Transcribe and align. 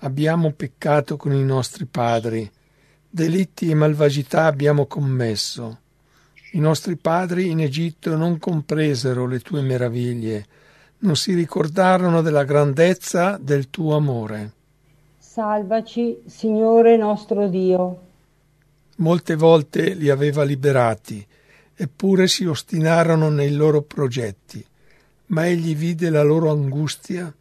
abbiamo 0.00 0.52
peccato 0.52 1.16
con 1.16 1.32
i 1.32 1.44
nostri 1.44 1.84
padri, 1.86 2.50
delitti 3.08 3.70
e 3.70 3.74
malvagità 3.74 4.44
abbiamo 4.46 4.86
commesso. 4.86 5.78
I 6.52 6.58
nostri 6.58 6.96
padri 6.96 7.50
in 7.50 7.60
Egitto 7.60 8.16
non 8.16 8.38
compresero 8.38 9.26
le 9.26 9.40
tue 9.40 9.62
meraviglie, 9.62 10.46
non 10.98 11.16
si 11.16 11.34
ricordarono 11.34 12.22
della 12.22 12.44
grandezza 12.44 13.38
del 13.40 13.70
tuo 13.70 13.96
amore. 13.96 14.52
Salvaci, 15.18 16.22
Signore 16.26 16.96
nostro 16.96 17.48
Dio. 17.48 18.00
Molte 18.96 19.36
volte 19.36 19.94
li 19.94 20.10
aveva 20.10 20.42
liberati, 20.42 21.24
eppure 21.74 22.26
si 22.26 22.44
ostinarono 22.44 23.30
nei 23.30 23.52
loro 23.52 23.82
progetti, 23.82 24.64
ma 25.26 25.46
egli 25.46 25.74
vide 25.74 26.10
la 26.10 26.22
loro 26.22 26.50
angustia 26.50 27.32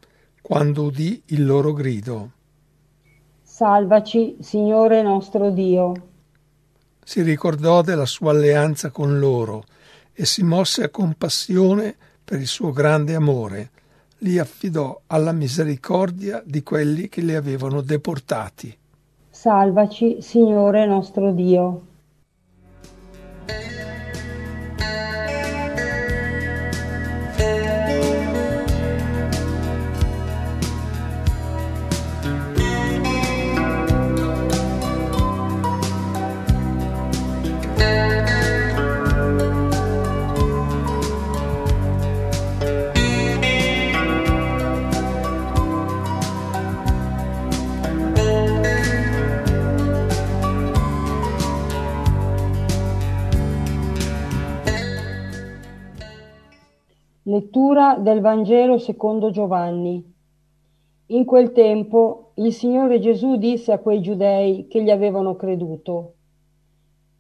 quando 0.42 0.84
udì 0.84 1.22
il 1.28 1.46
loro 1.46 1.74
grido. 1.74 2.32
Salvaci, 3.60 4.38
Signore 4.40 5.02
nostro 5.02 5.50
Dio. 5.50 5.92
Si 7.04 7.22
ricordò 7.22 7.82
della 7.82 8.06
sua 8.06 8.32
alleanza 8.32 8.90
con 8.90 9.20
loro 9.20 9.66
e 10.14 10.24
si 10.24 10.44
mosse 10.44 10.84
a 10.84 10.90
compassione 10.90 11.94
per 12.24 12.40
il 12.40 12.48
suo 12.48 12.72
grande 12.72 13.16
amore. 13.16 13.72
Li 14.20 14.40
affidò 14.40 15.02
alla 15.08 15.34
misericordia 15.34 16.42
di 16.46 16.64
quelli 16.64 17.10
che 17.10 17.20
li 17.20 17.36
avevano 17.36 17.82
deportati. 17.82 18.74
Salvaci, 19.30 20.22
Signore 20.22 20.86
nostro 20.86 21.34
Dio. 21.34 21.82
Lettura 57.30 58.00
del 58.00 58.22
Vangelo 58.22 58.80
secondo 58.80 59.30
Giovanni. 59.30 60.04
In 61.06 61.26
quel 61.26 61.52
tempo 61.52 62.32
il 62.38 62.52
Signore 62.52 63.00
Gesù 63.00 63.36
disse 63.36 63.72
a 63.72 63.78
quei 63.78 64.02
giudei 64.02 64.66
che 64.68 64.82
gli 64.82 64.90
avevano 64.90 65.36
creduto, 65.36 66.16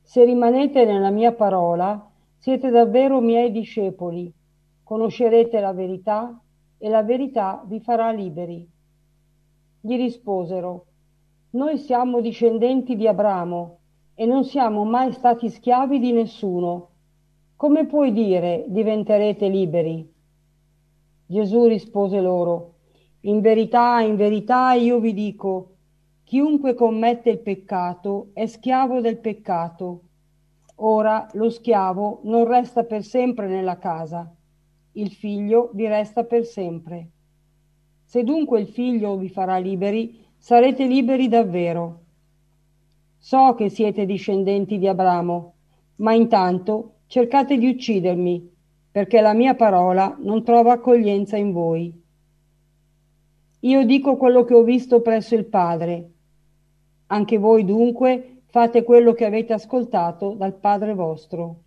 Se 0.01 0.23
rimanete 0.23 0.83
nella 0.83 1.11
mia 1.11 1.33
parola, 1.33 2.09
siete 2.39 2.71
davvero 2.71 3.19
miei 3.19 3.51
discepoli, 3.51 4.33
conoscerete 4.83 5.59
la 5.59 5.73
verità 5.73 6.41
e 6.79 6.89
la 6.89 7.03
verità 7.03 7.63
vi 7.67 7.79
farà 7.79 8.09
liberi. 8.09 8.67
Gli 9.79 9.95
risposero, 9.95 10.85
Noi 11.51 11.77
siamo 11.77 12.19
discendenti 12.19 12.95
di 12.95 13.07
Abramo 13.07 13.77
e 14.15 14.25
non 14.25 14.43
siamo 14.43 14.85
mai 14.85 15.11
stati 15.13 15.49
schiavi 15.49 15.99
di 15.99 16.13
nessuno. 16.13 16.88
Come 17.59 17.87
puoi 17.87 18.13
dire 18.13 18.63
diventerete 18.69 19.49
liberi? 19.49 20.09
Gesù 21.25 21.65
rispose 21.65 22.21
loro, 22.21 22.75
In 23.23 23.41
verità, 23.41 23.99
in 23.99 24.15
verità 24.15 24.71
io 24.71 25.01
vi 25.01 25.13
dico, 25.13 25.75
chiunque 26.23 26.73
commette 26.73 27.31
il 27.31 27.39
peccato 27.39 28.29
è 28.31 28.45
schiavo 28.45 29.01
del 29.01 29.17
peccato. 29.17 30.03
Ora 30.75 31.27
lo 31.33 31.49
schiavo 31.49 32.21
non 32.23 32.47
resta 32.47 32.85
per 32.85 33.03
sempre 33.03 33.49
nella 33.49 33.77
casa, 33.77 34.33
il 34.93 35.11
figlio 35.11 35.71
vi 35.73 35.85
resta 35.85 36.23
per 36.23 36.45
sempre. 36.45 37.09
Se 38.05 38.23
dunque 38.23 38.61
il 38.61 38.67
figlio 38.67 39.17
vi 39.17 39.27
farà 39.27 39.57
liberi, 39.57 40.23
sarete 40.37 40.85
liberi 40.85 41.27
davvero. 41.27 42.03
So 43.17 43.53
che 43.55 43.67
siete 43.67 44.05
discendenti 44.05 44.77
di 44.77 44.87
Abramo, 44.87 45.55
ma 45.97 46.13
intanto 46.13 46.93
cercate 47.09 47.57
di 47.57 47.67
uccidermi, 47.67 48.55
perché 48.91 49.19
la 49.19 49.33
mia 49.33 49.55
parola 49.55 50.15
non 50.19 50.43
trova 50.43 50.73
accoglienza 50.73 51.37
in 51.37 51.51
voi. 51.51 51.91
Io 53.61 53.83
dico 53.83 54.15
quello 54.15 54.43
che 54.43 54.53
ho 54.53 54.61
visto 54.61 55.01
presso 55.01 55.33
il 55.33 55.45
Padre. 55.45 56.11
Anche 57.07 57.39
voi 57.39 57.65
dunque 57.65 58.41
fate 58.45 58.83
quello 58.83 59.13
che 59.13 59.25
avete 59.25 59.53
ascoltato 59.53 60.35
dal 60.35 60.53
Padre 60.53 60.93
vostro. 60.93 61.61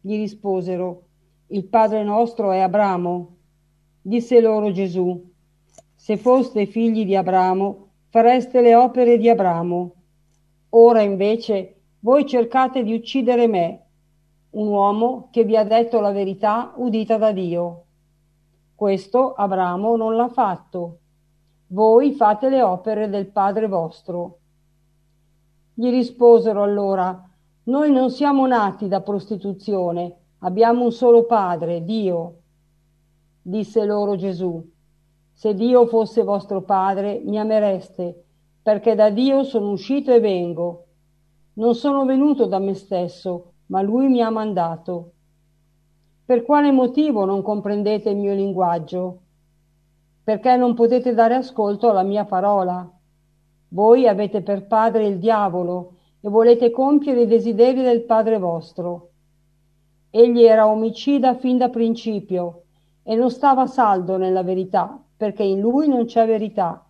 Gli 0.00 0.16
risposero, 0.16 1.02
il 1.48 1.66
Padre 1.66 2.02
nostro 2.02 2.52
è 2.52 2.60
Abramo. 2.60 3.36
Disse 4.00 4.40
loro 4.40 4.72
Gesù, 4.72 5.30
se 5.94 6.16
foste 6.16 6.64
figli 6.64 7.04
di 7.04 7.14
Abramo, 7.14 7.88
fareste 8.08 8.62
le 8.62 8.74
opere 8.74 9.18
di 9.18 9.28
Abramo. 9.28 9.94
Ora 10.70 11.02
invece 11.02 11.80
voi 12.00 12.24
cercate 12.24 12.82
di 12.82 12.94
uccidere 12.94 13.46
me, 13.46 13.82
un 14.52 14.68
uomo 14.68 15.28
che 15.30 15.44
vi 15.44 15.56
ha 15.56 15.64
detto 15.64 16.00
la 16.00 16.10
verità 16.10 16.72
udita 16.76 17.16
da 17.16 17.32
Dio. 17.32 17.84
Questo 18.74 19.32
Abramo 19.32 19.96
non 19.96 20.16
l'ha 20.16 20.28
fatto. 20.28 20.98
Voi 21.68 22.12
fate 22.12 22.48
le 22.48 22.62
opere 22.62 23.08
del 23.08 23.28
Padre 23.28 23.66
vostro. 23.66 24.38
Gli 25.74 25.88
risposero 25.88 26.62
allora, 26.62 27.28
noi 27.64 27.90
non 27.90 28.10
siamo 28.10 28.46
nati 28.46 28.88
da 28.88 29.00
prostituzione, 29.00 30.16
abbiamo 30.40 30.84
un 30.84 30.92
solo 30.92 31.24
Padre, 31.24 31.82
Dio. 31.84 32.36
Disse 33.40 33.84
loro 33.84 34.16
Gesù, 34.16 34.62
se 35.32 35.54
Dio 35.54 35.86
fosse 35.86 36.22
vostro 36.24 36.62
Padre, 36.62 37.22
mi 37.24 37.38
amereste, 37.38 38.24
perché 38.62 38.94
da 38.94 39.08
Dio 39.08 39.44
sono 39.44 39.70
uscito 39.70 40.12
e 40.12 40.20
vengo. 40.20 40.86
Non 41.54 41.74
sono 41.74 42.04
venuto 42.04 42.46
da 42.46 42.58
me 42.58 42.74
stesso, 42.74 43.51
ma 43.66 43.80
lui 43.82 44.08
mi 44.08 44.22
ha 44.22 44.30
mandato. 44.30 45.12
Per 46.24 46.42
quale 46.44 46.70
motivo 46.70 47.24
non 47.24 47.42
comprendete 47.42 48.10
il 48.10 48.16
mio 48.16 48.34
linguaggio? 48.34 49.18
Perché 50.24 50.56
non 50.56 50.74
potete 50.74 51.14
dare 51.14 51.34
ascolto 51.34 51.90
alla 51.90 52.02
mia 52.02 52.24
parola? 52.24 52.88
Voi 53.68 54.06
avete 54.06 54.42
per 54.42 54.66
padre 54.66 55.06
il 55.06 55.18
diavolo 55.18 55.94
e 56.20 56.28
volete 56.28 56.70
compiere 56.70 57.22
i 57.22 57.26
desideri 57.26 57.82
del 57.82 58.02
padre 58.04 58.38
vostro. 58.38 59.10
Egli 60.10 60.42
era 60.42 60.68
omicida 60.68 61.34
fin 61.34 61.58
da 61.58 61.68
principio 61.68 62.62
e 63.02 63.14
non 63.14 63.30
stava 63.30 63.66
saldo 63.66 64.16
nella 64.16 64.42
verità, 64.42 65.02
perché 65.16 65.42
in 65.42 65.60
lui 65.60 65.88
non 65.88 66.04
c'è 66.04 66.26
verità. 66.26 66.84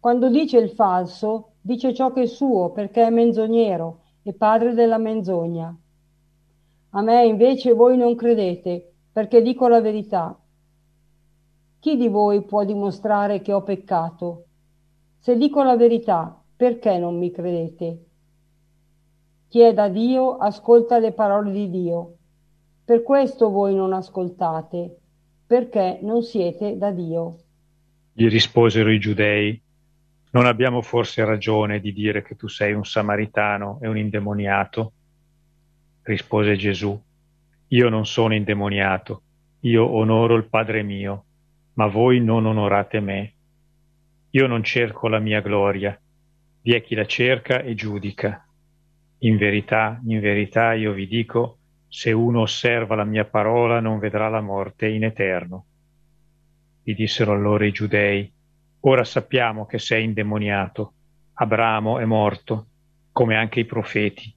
Quando 0.00 0.28
dice 0.28 0.58
il 0.58 0.70
falso, 0.70 1.52
dice 1.60 1.94
ciò 1.94 2.12
che 2.12 2.22
è 2.22 2.26
suo, 2.26 2.70
perché 2.70 3.04
è 3.06 3.10
menzognero 3.10 4.00
e 4.24 4.32
padre 4.32 4.72
della 4.72 4.98
menzogna. 4.98 5.76
A 6.90 7.02
me 7.02 7.26
invece 7.26 7.74
voi 7.74 7.96
non 7.96 8.16
credete, 8.16 8.92
perché 9.12 9.42
dico 9.42 9.68
la 9.68 9.80
verità. 9.80 10.36
Chi 11.78 11.96
di 11.96 12.08
voi 12.08 12.42
può 12.42 12.64
dimostrare 12.64 13.42
che 13.42 13.52
ho 13.52 13.62
peccato? 13.62 14.46
Se 15.18 15.36
dico 15.36 15.62
la 15.62 15.76
verità, 15.76 16.42
perché 16.56 16.96
non 16.96 17.18
mi 17.18 17.30
credete? 17.30 18.04
Chi 19.48 19.60
è 19.60 19.74
da 19.74 19.88
Dio 19.88 20.36
ascolta 20.36 20.98
le 20.98 21.12
parole 21.12 21.52
di 21.52 21.68
Dio. 21.68 22.16
Per 22.84 23.02
questo 23.02 23.50
voi 23.50 23.74
non 23.74 23.92
ascoltate, 23.92 24.96
perché 25.46 25.98
non 26.00 26.22
siete 26.22 26.78
da 26.78 26.90
Dio. 26.90 27.36
Gli 28.12 28.28
risposero 28.28 28.90
i 28.90 28.98
giudei, 28.98 29.60
non 30.34 30.46
abbiamo 30.46 30.82
forse 30.82 31.24
ragione 31.24 31.78
di 31.78 31.92
dire 31.92 32.22
che 32.22 32.34
tu 32.34 32.48
sei 32.48 32.72
un 32.72 32.84
samaritano 32.84 33.78
e 33.80 33.86
un 33.86 33.96
indemoniato? 33.96 34.92
Rispose 36.02 36.56
Gesù, 36.56 37.00
io 37.68 37.88
non 37.88 38.04
sono 38.04 38.34
indemoniato, 38.34 39.22
io 39.60 39.88
onoro 39.88 40.34
il 40.34 40.46
Padre 40.48 40.82
mio, 40.82 41.24
ma 41.74 41.86
voi 41.86 42.20
non 42.20 42.46
onorate 42.46 42.98
me. 42.98 43.32
Io 44.30 44.48
non 44.48 44.64
cerco 44.64 45.06
la 45.06 45.20
mia 45.20 45.40
gloria, 45.40 45.96
vi 46.62 46.74
è 46.74 46.82
chi 46.82 46.96
la 46.96 47.06
cerca 47.06 47.62
e 47.62 47.76
giudica. 47.76 48.44
In 49.18 49.36
verità, 49.36 50.00
in 50.04 50.18
verità 50.18 50.72
io 50.72 50.92
vi 50.92 51.06
dico, 51.06 51.58
se 51.86 52.10
uno 52.10 52.40
osserva 52.40 52.96
la 52.96 53.04
mia 53.04 53.24
parola 53.24 53.78
non 53.78 54.00
vedrà 54.00 54.28
la 54.28 54.40
morte 54.40 54.88
in 54.88 55.04
eterno. 55.04 55.66
Gli 56.82 56.94
dissero 56.96 57.32
allora 57.32 57.64
i 57.64 57.70
giudei, 57.70 58.33
Ora 58.86 59.04
sappiamo 59.04 59.66
che 59.66 59.78
sei 59.78 60.04
indemoniato. 60.04 60.92
Abramo 61.34 61.98
è 61.98 62.04
morto, 62.04 62.66
come 63.12 63.36
anche 63.36 63.60
i 63.60 63.64
profeti. 63.64 64.34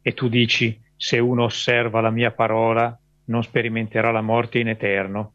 E 0.00 0.14
tu 0.14 0.28
dici, 0.28 0.80
se 0.96 1.18
uno 1.18 1.44
osserva 1.44 2.00
la 2.00 2.10
mia 2.10 2.32
parola, 2.32 2.96
non 3.24 3.42
sperimenterà 3.42 4.10
la 4.10 4.22
morte 4.22 4.58
in 4.58 4.68
eterno. 4.68 5.32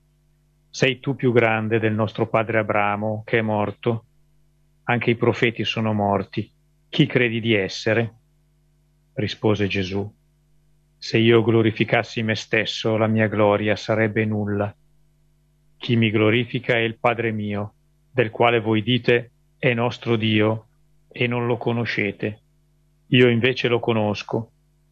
Sei 0.69 0.99
tu 0.99 1.15
più 1.15 1.31
grande 1.31 1.79
del 1.79 1.93
nostro 1.93 2.27
padre 2.27 2.59
Abramo, 2.59 3.23
che 3.25 3.39
è 3.39 3.41
morto? 3.41 4.05
anche 4.85 5.11
i 5.11 5.15
profeti 5.15 5.63
sono 5.63 5.93
morti. 5.93 6.51
Chi 6.89 7.05
credi 7.05 7.39
di 7.39 7.53
essere? 7.53 8.15
Rispose 9.13 9.67
Gesù. 9.67 10.11
Se 10.97 11.17
io 11.17 11.43
glorificassi 11.43 12.23
me 12.23 12.35
stesso, 12.35 12.97
la 12.97 13.07
mia 13.07 13.27
gloria 13.27 13.75
sarebbe 13.75 14.25
nulla. 14.25 14.73
Chi 15.77 15.95
mi 15.95 16.11
glorifica 16.11 16.73
è 16.75 16.79
il 16.79 16.97
Padre 16.97 17.31
mio, 17.31 17.73
del 18.13 18.29
quale 18.29 18.59
voi 18.59 18.83
dite 18.83 19.31
è 19.57 19.73
nostro 19.73 20.15
Dio 20.15 20.67
e 21.11 21.25
non 21.25 21.47
lo 21.47 21.57
conoscete. 21.57 22.41
Io 23.07 23.27
invece 23.27 23.67
lo 23.67 23.79
conosco. 23.79 24.51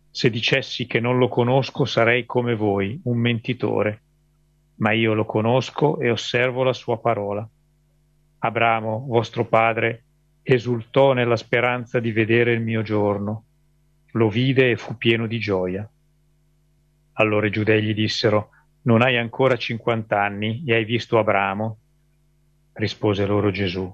Se 0.10 0.30
dicessi 0.32 0.88
che 0.88 1.00
non 1.00 1.20
lo 1.20 1.28
conosco 1.28 1.86
sarei 1.86 2.26
come 2.26 2.56
voi, 2.56 3.00
un 3.04 3.18
mentitore. 3.20 4.02
Ma 4.78 4.92
io 4.94 5.14
lo 5.14 5.26
conosco 5.26 6.00
e 6.00 6.10
osservo 6.10 6.64
la 6.64 6.74
sua 6.74 6.98
parola. 6.98 7.48
Abramo, 8.40 9.06
vostro 9.08 9.46
padre, 9.46 10.04
esultò 10.42 11.14
nella 11.14 11.36
speranza 11.36 12.00
di 12.00 12.12
vedere 12.12 12.54
il 12.54 12.62
mio 12.62 12.82
giorno. 12.82 13.44
Lo 14.14 14.30
vide 14.30 14.72
e 14.72 14.78
fu 14.78 14.98
pieno 14.98 15.28
di 15.28 15.38
gioia. 15.38 15.88
Allora 17.14 17.46
i 17.46 17.52
giudei 17.52 17.84
gli 17.84 17.94
dissero, 17.94 18.50
non 18.84 19.04
hai 19.04 19.18
ancora 19.18 19.58
cinquant'anni 19.58 20.64
e 20.66 20.74
hai 20.74 20.86
visto 20.86 21.20
Abramo? 21.20 21.78
Rispose 22.74 23.26
loro 23.26 23.52
Gesù, 23.52 23.94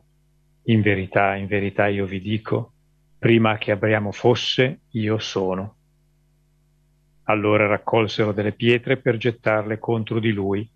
in 0.64 0.82
verità, 0.82 1.36
in 1.36 1.48
verità 1.48 1.88
io 1.88 2.06
vi 2.06 2.22
dico, 2.22 2.74
prima 3.18 3.58
che 3.58 3.72
Abramo 3.72 4.12
fosse, 4.12 4.82
io 4.92 5.18
sono. 5.18 5.76
Allora 7.24 7.68
raccolsero 7.68 8.32
delle 8.32 8.54
pietre 8.54 8.98
per 8.98 9.18
gettarle 9.18 9.80
contro 9.80 10.20
di 10.20 10.32
lui, 10.32 10.70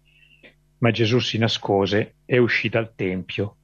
ma 0.79 0.91
Gesù 0.91 1.19
si 1.19 1.37
nascose 1.37 2.15
e 2.25 2.37
uscì 2.39 2.67
dal 2.67 2.93
Tempio 2.95 3.57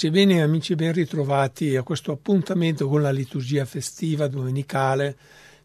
Pace 0.00 0.12
bene 0.12 0.40
amici 0.40 0.74
ben 0.76 0.94
ritrovati 0.94 1.76
a 1.76 1.82
questo 1.82 2.12
appuntamento 2.12 2.88
con 2.88 3.02
la 3.02 3.10
liturgia 3.10 3.66
festiva 3.66 4.28
domenicale, 4.28 5.14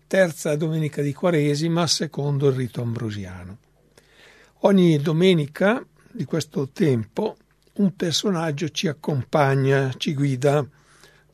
terza 0.08 0.58
domenica 0.58 1.02
di 1.02 1.14
Quaresima, 1.14 1.88
secondo 1.88 2.50
il 2.50 2.56
rito 2.56 2.82
ambrosiano. 2.82 3.60
Ogni 4.64 4.98
domenica 4.98 5.82
di 6.12 6.26
questo 6.26 6.68
tempo 6.68 7.38
un 7.76 7.96
personaggio 7.96 8.68
ci 8.68 8.90
accompagna, 8.90 9.94
ci 9.96 10.14
guida. 10.14 10.68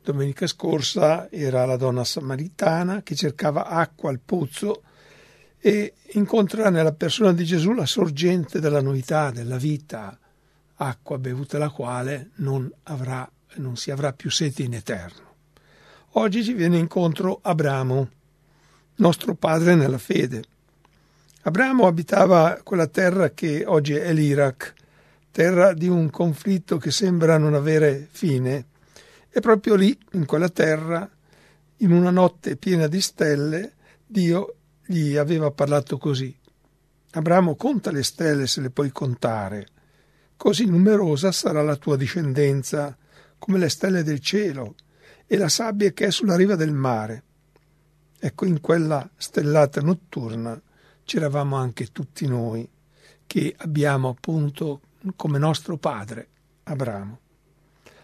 Domenica 0.04 0.46
scorsa 0.46 1.28
era 1.32 1.66
la 1.66 1.78
donna 1.78 2.04
samaritana 2.04 3.02
che 3.02 3.16
cercava 3.16 3.66
acqua 3.66 4.12
al 4.12 4.20
pozzo 4.24 4.84
e 5.58 5.96
incontra 6.12 6.70
nella 6.70 6.94
persona 6.94 7.34
di 7.34 7.46
Gesù 7.46 7.74
la 7.74 7.88
sorgente 7.88 8.60
della 8.60 8.84
novità, 8.84 9.32
della 9.32 9.58
vita, 9.58 10.20
acqua 10.82 11.20
bevuta 11.20 11.60
la 11.60 11.70
quale 11.70 12.32
non, 12.36 12.70
avrà, 12.84 13.30
non 13.56 13.78
si 13.78 13.92
avrà 13.92 14.14
più 14.14 14.32
sete 14.32 14.64
in 14.64 14.74
eterno. 14.74 15.30
Oggi 16.14 16.44
ci 16.44 16.54
viene 16.54 16.78
incontro 16.78 17.40
Abramo, 17.42 18.10
nostro 18.96 19.36
padre 19.36 19.76
nella 19.76 20.00
fede. 20.00 20.44
Abramo 21.44 21.86
abitava 21.86 22.60
quella 22.64 22.88
terra 22.88 23.30
che 23.30 23.64
oggi 23.66 23.94
è 23.94 24.12
l'Iraq, 24.12 24.74
terra 25.32 25.74
di 25.74 25.88
un 25.88 26.10
conflitto 26.10 26.78
che 26.78 26.92
sembra 26.92 27.38
non 27.38 27.54
avere 27.54 28.08
fine, 28.12 28.66
e 29.30 29.40
proprio 29.40 29.76
lì, 29.76 29.98
in 30.14 30.26
quella 30.26 30.50
terra, 30.50 31.10
in 31.78 31.92
una 31.92 32.12
notte 32.12 32.58
piena 32.58 32.88
di 32.88 33.00
stelle, 33.02 33.74
Dio 34.06 34.56
gli 34.84 35.16
aveva 35.16 35.52
parlato 35.52 35.98
così. 35.98 36.36
Abramo 37.12 37.56
conta 37.56 37.92
le 37.92 38.04
stelle 38.04 38.48
se 38.48 38.62
le 38.62 38.72
puoi 38.72 38.92
contare 38.92 39.68
così 40.42 40.66
numerosa 40.66 41.32
sarà 41.32 41.62
la 41.62 41.76
tua 41.76 41.96
discendenza, 41.96 42.98
come 43.38 43.60
le 43.60 43.70
stelle 43.70 44.02
del 44.02 44.20
cielo 44.20 44.74
e 45.28 45.38
la 45.38 45.50
sabbia 45.50 45.92
che 45.92 46.08
è 46.08 46.12
sulla 46.12 46.36
riva 46.36 46.56
del 46.56 46.72
mare. 46.72 47.24
Ecco, 48.18 48.46
in 48.48 48.60
quella 48.60 49.08
stellata 49.18 49.82
notturna 49.82 50.60
c'eravamo 51.04 51.56
anche 51.56 51.92
tutti 51.92 52.26
noi, 52.26 52.68
che 53.28 53.54
abbiamo 53.56 54.10
appunto 54.10 54.82
come 55.16 55.38
nostro 55.38 55.78
padre 55.78 56.30
Abramo. 56.64 57.20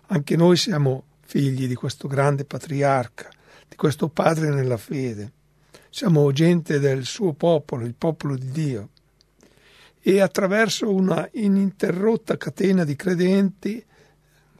Anche 0.10 0.36
noi 0.36 0.58
siamo 0.58 1.06
figli 1.22 1.68
di 1.68 1.74
questo 1.74 2.08
grande 2.08 2.46
patriarca, 2.46 3.32
di 3.68 3.76
questo 3.76 4.10
padre 4.10 4.52
nella 4.52 4.78
fede. 4.78 5.32
Siamo 5.90 6.32
gente 6.32 6.78
del 6.78 7.04
suo 7.04 7.34
popolo, 7.34 7.84
il 7.84 7.96
popolo 7.96 8.36
di 8.36 8.52
Dio 8.52 8.90
e 10.08 10.22
attraverso 10.22 10.90
una 10.90 11.28
ininterrotta 11.34 12.38
catena 12.38 12.86
di 12.86 12.96
credenti, 12.96 13.84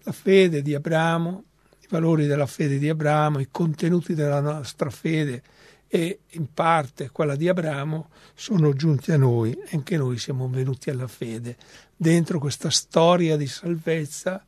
la 0.04 0.12
fede 0.12 0.62
di 0.62 0.76
Abramo, 0.76 1.44
i 1.80 1.86
valori 1.88 2.26
della 2.26 2.46
fede 2.46 2.78
di 2.78 2.90
Abramo, 2.90 3.40
i 3.40 3.48
contenuti 3.50 4.14
della 4.14 4.42
nostra 4.42 4.90
fede 4.90 5.42
e 5.88 6.20
in 6.32 6.52
parte 6.54 7.12
quella 7.12 7.38
di 7.38 7.48
Abramo 7.48 8.10
sono 8.36 8.74
giunti 8.74 9.14
a 9.14 9.18
noi 9.18 9.54
e 9.54 9.70
anche 9.72 9.96
noi 9.96 10.18
siamo 10.18 10.50
venuti 10.50 10.90
alla 10.90 11.08
fede 11.08 11.56
dentro 11.96 12.40
questa 12.40 12.70
storia 12.70 13.38
di 13.38 13.48
salvezza 13.48 14.44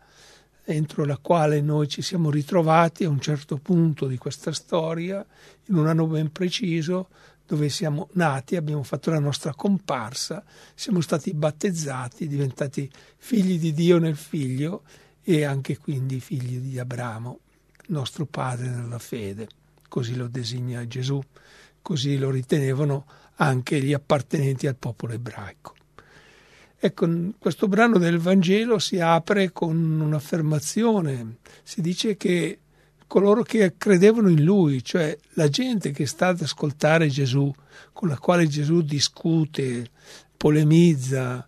entro 0.66 1.06
la 1.06 1.18
quale 1.18 1.62
noi 1.62 1.88
ci 1.88 2.01
siamo 2.01 2.30
ritrovati 2.30 3.06
a 3.06 3.10
un 3.10 3.22
certo 3.22 3.56
punto 3.56 4.06
di 4.06 4.18
questa 4.18 4.51
storia 4.51 5.25
in 5.68 5.75
un 5.75 5.88
anno 5.88 6.07
ben 6.07 6.30
preciso 6.34 7.07
dove 7.50 7.69
siamo 7.69 8.10
nati, 8.12 8.56
abbiamo 8.56 8.84
fatto 8.84 9.10
la 9.10 9.18
nostra 9.18 9.56
comparsa, 9.56 10.44
siamo 10.75 11.01
stati 11.01 11.34
battezzati, 11.34 12.28
diventati 12.28 12.88
figli 13.18 13.57
di 13.57 13.74
Dio 13.74 13.98
nel 13.98 14.18
figlio 14.18 14.84
e 15.24 15.46
anche 15.46 15.75
quindi 15.80 16.19
figli 16.19 16.60
di 16.60 16.78
Abramo, 16.78 17.40
nostro 17.88 18.28
padre 18.28 18.69
nella 18.69 19.00
fede. 19.00 19.48
Così 19.88 20.16
lo 20.16 20.28
designa 20.28 20.86
Gesù, 20.86 21.20
così 21.82 22.20
lo 22.20 22.29
ritenevano 22.29 23.08
anche 23.38 23.82
gli 23.82 23.94
appartenenti 23.94 24.68
al 24.68 24.75
popolo 24.75 25.13
ebraico. 25.13 25.74
Ecco, 26.77 27.10
questo 27.39 27.68
brano 27.68 27.98
del 27.98 28.20
Vangelo 28.20 28.77
si 28.77 29.00
apre 29.00 29.51
con 29.51 29.75
un'affermazione, 30.00 31.38
si 31.63 31.82
dice 31.82 32.15
che 32.15 32.60
coloro 33.10 33.42
che 33.42 33.74
credevano 33.75 34.30
in 34.30 34.44
lui, 34.44 34.84
cioè 34.84 35.18
la 35.34 35.50
gente 35.50 35.89
che 35.89 36.06
sta 36.06 36.28
ad 36.28 36.42
ascoltare 36.42 37.08
Gesù, 37.08 37.51
con 37.92 38.08
la 38.08 38.20
quale 38.20 38.48
Gesù 38.48 38.84
discute, 38.84 39.89
polemizza, 40.38 41.46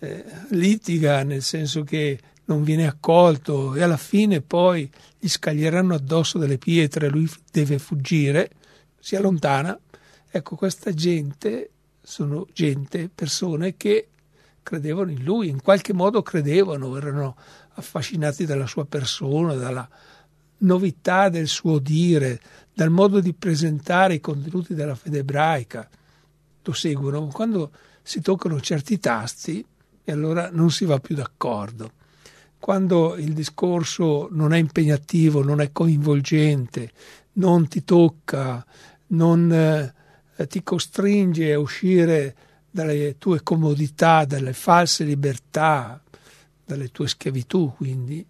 eh, 0.00 0.24
litiga 0.50 1.22
nel 1.22 1.42
senso 1.42 1.84
che 1.84 2.18
non 2.46 2.64
viene 2.64 2.88
accolto 2.88 3.76
e 3.76 3.82
alla 3.82 3.96
fine 3.96 4.40
poi 4.40 4.90
gli 5.16 5.28
scaglieranno 5.28 5.94
addosso 5.94 6.36
delle 6.36 6.58
pietre, 6.58 7.08
lui 7.08 7.30
deve 7.50 7.78
fuggire, 7.78 8.50
si 8.98 9.14
allontana. 9.14 9.78
Ecco, 10.28 10.56
questa 10.56 10.92
gente 10.92 11.70
sono 12.02 12.48
gente, 12.52 13.08
persone 13.14 13.76
che 13.76 14.08
credevano 14.64 15.12
in 15.12 15.22
lui, 15.22 15.48
in 15.48 15.62
qualche 15.62 15.92
modo 15.92 16.22
credevano, 16.22 16.96
erano 16.96 17.36
affascinati 17.74 18.44
dalla 18.46 18.66
sua 18.66 18.84
persona, 18.84 19.54
dalla, 19.54 19.88
novità 20.58 21.28
del 21.28 21.48
suo 21.48 21.78
dire, 21.78 22.40
dal 22.72 22.90
modo 22.90 23.20
di 23.20 23.32
presentare 23.34 24.14
i 24.14 24.20
contenuti 24.20 24.74
della 24.74 24.94
fede 24.94 25.18
ebraica, 25.18 25.88
lo 26.62 26.72
seguono. 26.72 27.26
Quando 27.28 27.70
si 28.02 28.20
toccano 28.20 28.60
certi 28.60 28.98
tasti, 28.98 29.64
e 30.04 30.12
allora 30.12 30.50
non 30.52 30.70
si 30.70 30.84
va 30.84 30.98
più 30.98 31.14
d'accordo. 31.14 31.92
Quando 32.58 33.16
il 33.16 33.32
discorso 33.32 34.28
non 34.30 34.52
è 34.52 34.58
impegnativo, 34.58 35.42
non 35.42 35.60
è 35.60 35.72
coinvolgente, 35.72 36.92
non 37.34 37.68
ti 37.68 37.84
tocca, 37.84 38.64
non 39.08 39.52
eh, 39.52 40.46
ti 40.46 40.62
costringe 40.62 41.52
a 41.52 41.58
uscire 41.58 42.36
dalle 42.70 43.16
tue 43.18 43.42
comodità, 43.42 44.24
dalle 44.24 44.52
false 44.52 45.04
libertà, 45.04 46.02
dalle 46.64 46.88
tue 46.90 47.06
schiavitù, 47.06 47.72
quindi, 47.76 48.24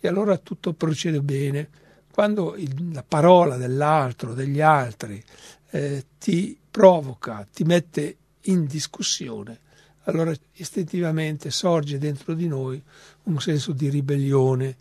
e 0.00 0.08
allora 0.08 0.36
tutto 0.38 0.72
procede 0.72 1.20
bene. 1.20 1.68
Quando 2.10 2.56
il, 2.56 2.92
la 2.92 3.04
parola 3.06 3.56
dell'altro, 3.56 4.34
degli 4.34 4.60
altri, 4.60 5.22
eh, 5.70 6.04
ti 6.18 6.58
provoca, 6.70 7.46
ti 7.52 7.64
mette 7.64 8.16
in 8.42 8.66
discussione, 8.66 9.60
allora 10.04 10.32
istintivamente 10.54 11.50
sorge 11.50 11.98
dentro 11.98 12.34
di 12.34 12.48
noi 12.48 12.82
un 13.24 13.40
senso 13.40 13.72
di 13.72 13.88
ribellione, 13.88 14.76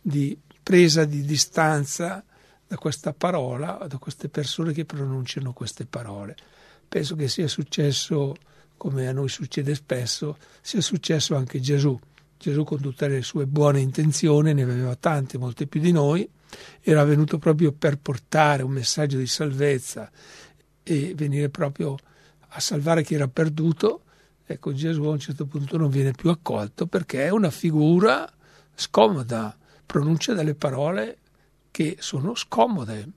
di 0.00 0.36
presa 0.62 1.04
di 1.04 1.22
distanza 1.22 2.22
da 2.66 2.76
questa 2.76 3.12
parola, 3.12 3.86
da 3.88 3.96
queste 3.98 4.28
persone 4.28 4.72
che 4.72 4.84
pronunciano 4.84 5.52
queste 5.52 5.86
parole. 5.86 6.36
Penso 6.86 7.14
che 7.14 7.28
sia 7.28 7.48
successo, 7.48 8.34
come 8.76 9.08
a 9.08 9.12
noi 9.12 9.28
succede 9.28 9.74
spesso, 9.74 10.36
sia 10.60 10.80
successo 10.80 11.34
anche 11.34 11.60
Gesù. 11.60 11.98
Gesù 12.38 12.62
con 12.62 12.80
tutte 12.80 13.08
le 13.08 13.22
sue 13.22 13.46
buone 13.46 13.80
intenzioni, 13.80 14.54
ne 14.54 14.62
aveva 14.62 14.94
tante, 14.94 15.38
molte 15.38 15.66
più 15.66 15.80
di 15.80 15.90
noi, 15.90 16.28
era 16.80 17.04
venuto 17.04 17.38
proprio 17.38 17.72
per 17.72 17.98
portare 17.98 18.62
un 18.62 18.70
messaggio 18.70 19.18
di 19.18 19.26
salvezza 19.26 20.10
e 20.82 21.12
venire 21.14 21.48
proprio 21.50 21.96
a 22.50 22.60
salvare 22.60 23.02
chi 23.02 23.14
era 23.14 23.28
perduto. 23.28 24.04
Ecco, 24.46 24.72
Gesù 24.72 25.02
a 25.02 25.10
un 25.10 25.18
certo 25.18 25.46
punto 25.46 25.76
non 25.76 25.90
viene 25.90 26.12
più 26.12 26.30
accolto 26.30 26.86
perché 26.86 27.26
è 27.26 27.30
una 27.30 27.50
figura 27.50 28.30
scomoda, 28.74 29.56
pronuncia 29.84 30.32
delle 30.32 30.54
parole 30.54 31.18
che 31.70 31.96
sono 31.98 32.34
scomode, 32.34 33.08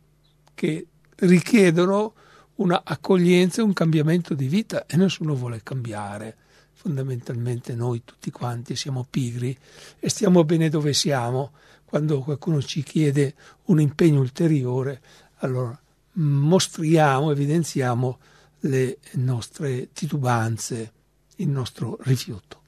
che 0.54 0.88
richiedono 1.18 2.14
una 2.56 2.82
accoglienza 2.84 3.62
e 3.62 3.64
un 3.64 3.74
cambiamento 3.74 4.34
di 4.34 4.48
vita 4.48 4.86
e 4.86 4.98
nessuno 4.98 5.36
vuole 5.36 5.62
cambiare. 5.64 6.38
Fondamentalmente 6.82 7.76
noi 7.76 8.04
tutti 8.04 8.32
quanti 8.32 8.76
siamo 8.76 9.06
pigri 9.08 9.56
e 10.00 10.10
stiamo 10.10 10.44
bene 10.44 10.68
dove 10.68 10.94
siamo. 10.94 11.52
Quando 11.86 12.22
qualcuno 12.22 12.60
ci 12.60 12.82
chiede 12.82 13.36
un 13.66 13.80
impegno 13.80 14.20
ulteriore, 14.20 15.00
allora 15.42 15.80
mostriamo, 16.14 17.30
evidenziamo 17.30 18.18
le 18.62 18.98
nostre 19.14 19.92
titubanze, 19.92 20.92
il 21.36 21.50
nostro 21.50 22.00
rifiuto. 22.02 22.62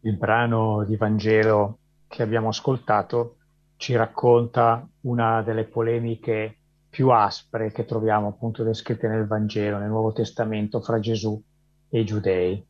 Il 0.00 0.18
brano 0.18 0.84
di 0.84 0.96
Vangelo 0.96 1.78
che 2.06 2.22
abbiamo 2.22 2.48
ascoltato 2.48 3.36
ci 3.78 3.96
racconta 3.96 4.86
una 5.02 5.40
delle 5.40 5.64
polemiche 5.64 6.58
più 6.90 7.08
aspre 7.08 7.72
che 7.72 7.86
troviamo 7.86 8.28
appunto 8.28 8.62
descritte 8.62 9.08
nel 9.08 9.26
Vangelo, 9.26 9.78
nel 9.78 9.88
Nuovo 9.88 10.12
Testamento, 10.12 10.82
fra 10.82 11.00
Gesù 11.00 11.42
e 11.88 12.00
i 12.00 12.04
giudei. 12.04 12.68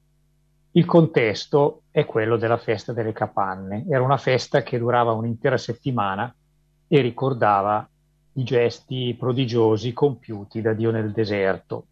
Il 0.73 0.85
contesto 0.85 1.83
è 1.91 2.07
quello 2.07 2.37
della 2.37 2.57
festa 2.57 2.93
delle 2.93 3.13
capanne. 3.13 3.85
Era 3.89 4.03
una 4.03 4.17
festa 4.17 4.63
che 4.63 4.79
durava 4.79 5.11
un'intera 5.13 5.57
settimana 5.57 6.33
e 6.87 7.01
ricordava 7.01 7.89
i 8.35 8.45
gesti 8.45 9.17
prodigiosi 9.19 9.93
compiuti 9.93 10.61
da 10.61 10.73
Dio 10.73 10.93
nel 10.93 11.11
deserto. 11.11 11.87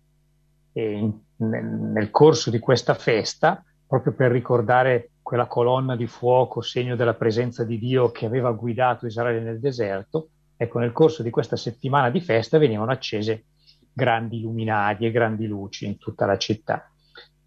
In, 0.74 1.12
nel 1.38 2.10
corso 2.10 2.50
di 2.50 2.60
questa 2.60 2.94
festa, 2.94 3.64
proprio 3.84 4.12
per 4.12 4.30
ricordare 4.30 5.10
quella 5.22 5.46
colonna 5.46 5.96
di 5.96 6.06
fuoco, 6.06 6.60
segno 6.60 6.94
della 6.94 7.14
presenza 7.14 7.64
di 7.64 7.78
Dio 7.78 8.12
che 8.12 8.26
aveva 8.26 8.52
guidato 8.52 9.06
Israele 9.06 9.40
nel 9.40 9.58
deserto, 9.58 10.28
ecco, 10.56 10.78
nel 10.78 10.92
corso 10.92 11.24
di 11.24 11.30
questa 11.30 11.56
settimana 11.56 12.10
di 12.10 12.20
festa 12.20 12.58
venivano 12.58 12.92
accese 12.92 13.46
grandi 13.92 14.40
luminari 14.40 15.06
e 15.06 15.10
grandi 15.10 15.46
luci 15.46 15.84
in 15.84 15.98
tutta 15.98 16.26
la 16.26 16.38
città. 16.38 16.88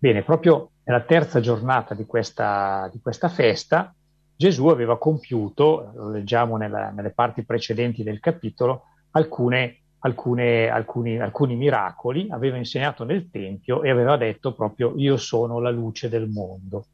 Bene, 0.01 0.23
proprio 0.23 0.71
nella 0.83 1.01
terza 1.01 1.39
giornata 1.41 1.93
di 1.93 2.05
questa, 2.07 2.89
di 2.91 2.99
questa 2.99 3.29
festa, 3.29 3.93
Gesù 4.35 4.65
aveva 4.67 4.97
compiuto, 4.97 5.91
lo 5.93 6.09
leggiamo 6.09 6.57
nella, 6.57 6.89
nelle 6.89 7.11
parti 7.11 7.43
precedenti 7.43 8.01
del 8.01 8.19
capitolo, 8.19 8.85
alcune, 9.11 9.81
alcune, 9.99 10.69
alcuni, 10.69 11.19
alcuni 11.19 11.55
miracoli, 11.55 12.27
aveva 12.31 12.57
insegnato 12.57 13.03
nel 13.03 13.29
Tempio 13.29 13.83
e 13.83 13.91
aveva 13.91 14.17
detto 14.17 14.55
proprio 14.55 14.93
io 14.97 15.17
sono 15.17 15.59
la 15.59 15.69
luce 15.69 16.09
del 16.09 16.27
mondo 16.27 16.85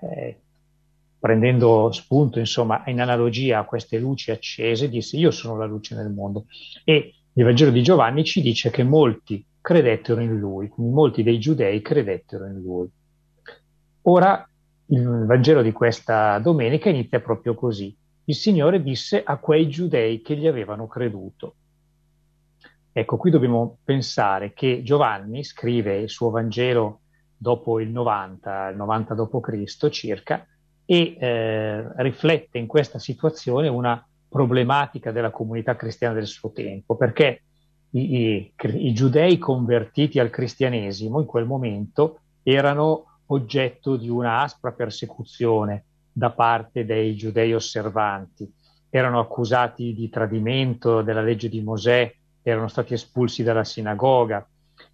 eh, 0.00 0.40
prendendo 1.18 1.90
spunto 1.92 2.38
insomma 2.38 2.84
in 2.86 3.00
analogia 3.00 3.58
a 3.58 3.64
queste 3.64 3.98
luci 3.98 4.30
accese, 4.30 4.88
disse 4.88 5.16
io 5.16 5.30
sono 5.30 5.56
la 5.56 5.66
luce 5.66 5.94
nel 5.94 6.10
mondo. 6.10 6.46
E 6.84 7.14
il 7.32 7.44
Vangelo 7.44 7.70
di 7.70 7.82
Giovanni 7.82 8.24
ci 8.24 8.40
dice 8.40 8.70
che 8.70 8.82
molti 8.82 9.44
credettero 9.66 10.20
in 10.20 10.38
lui, 10.38 10.68
quindi 10.68 10.92
molti 10.92 11.24
dei 11.24 11.40
giudei 11.40 11.82
credettero 11.82 12.46
in 12.46 12.60
lui. 12.60 12.88
Ora 14.02 14.48
il 14.90 15.24
Vangelo 15.26 15.60
di 15.60 15.72
questa 15.72 16.38
domenica 16.38 16.88
inizia 16.88 17.18
proprio 17.18 17.56
così. 17.56 17.92
Il 18.26 18.36
Signore 18.36 18.80
disse 18.80 19.20
a 19.24 19.38
quei 19.38 19.68
giudei 19.68 20.22
che 20.22 20.36
gli 20.36 20.46
avevano 20.46 20.86
creduto. 20.86 21.56
Ecco, 22.92 23.16
qui 23.16 23.32
dobbiamo 23.32 23.78
pensare 23.82 24.52
che 24.52 24.82
Giovanni 24.84 25.42
scrive 25.42 25.96
il 25.96 26.10
suo 26.10 26.30
Vangelo 26.30 27.00
dopo 27.36 27.80
il 27.80 27.90
90, 27.90 28.68
il 28.68 28.76
90 28.76 29.14
d.C. 29.14 29.88
circa, 29.88 30.46
e 30.84 31.16
eh, 31.18 32.02
riflette 32.04 32.58
in 32.58 32.68
questa 32.68 33.00
situazione 33.00 33.66
una 33.66 34.00
problematica 34.28 35.10
della 35.10 35.32
comunità 35.32 35.74
cristiana 35.74 36.14
del 36.14 36.28
suo 36.28 36.52
tempo, 36.52 36.94
perché 36.94 37.45
i, 37.96 38.52
i, 38.60 38.88
i 38.88 38.92
giudei 38.92 39.38
convertiti 39.38 40.18
al 40.18 40.30
cristianesimo 40.30 41.20
in 41.20 41.26
quel 41.26 41.46
momento 41.46 42.20
erano 42.42 43.20
oggetto 43.26 43.96
di 43.96 44.08
una 44.08 44.42
aspra 44.42 44.72
persecuzione 44.72 45.84
da 46.12 46.30
parte 46.30 46.84
dei 46.84 47.16
giudei 47.16 47.54
osservanti, 47.54 48.50
erano 48.88 49.18
accusati 49.18 49.94
di 49.94 50.08
tradimento 50.08 51.02
della 51.02 51.22
legge 51.22 51.48
di 51.48 51.60
Mosè, 51.60 52.14
erano 52.42 52.68
stati 52.68 52.94
espulsi 52.94 53.42
dalla 53.42 53.64
sinagoga 53.64 54.46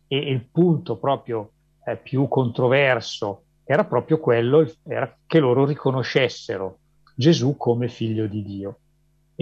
e 0.06 0.16
il 0.16 0.44
punto 0.50 0.96
proprio 0.96 1.50
eh, 1.84 1.96
più 1.96 2.28
controverso 2.28 3.42
era 3.64 3.84
proprio 3.84 4.18
quello 4.18 4.68
era 4.84 5.16
che 5.26 5.38
loro 5.38 5.64
riconoscessero 5.64 6.78
Gesù 7.14 7.56
come 7.56 7.88
figlio 7.88 8.26
di 8.26 8.42
Dio. 8.42 8.78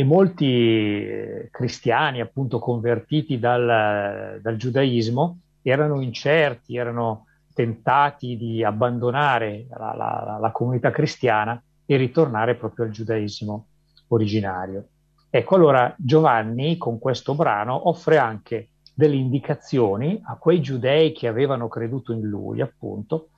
E 0.00 0.04
molti 0.04 0.46
eh, 0.46 1.48
cristiani, 1.50 2.22
appunto 2.22 2.58
convertiti 2.58 3.38
dal, 3.38 4.40
dal 4.40 4.56
giudaismo, 4.56 5.40
erano 5.60 6.00
incerti, 6.00 6.74
erano 6.78 7.26
tentati 7.52 8.38
di 8.38 8.64
abbandonare 8.64 9.66
la, 9.68 9.94
la, 9.94 10.38
la, 10.40 10.50
comunità 10.52 10.90
cristiana 10.90 11.62
e 11.84 11.96
ritornare 11.98 12.54
proprio 12.54 12.86
al 12.86 12.92
giudaismo 12.92 13.66
originario. 14.08 14.86
Ecco, 15.28 15.56
allora 15.56 15.94
Giovanni 15.98 16.78
con 16.78 16.98
questo 16.98 17.34
brano 17.34 17.90
offre 17.90 18.16
anche 18.16 18.70
delle 18.94 19.16
indicazioni 19.16 20.18
a 20.24 20.36
quei 20.36 20.62
giudei 20.62 21.12
che 21.12 21.28
avevano 21.28 21.68
creduto 21.68 22.14
in 22.14 22.22
lui, 22.22 22.62
appunto, 22.62 23.28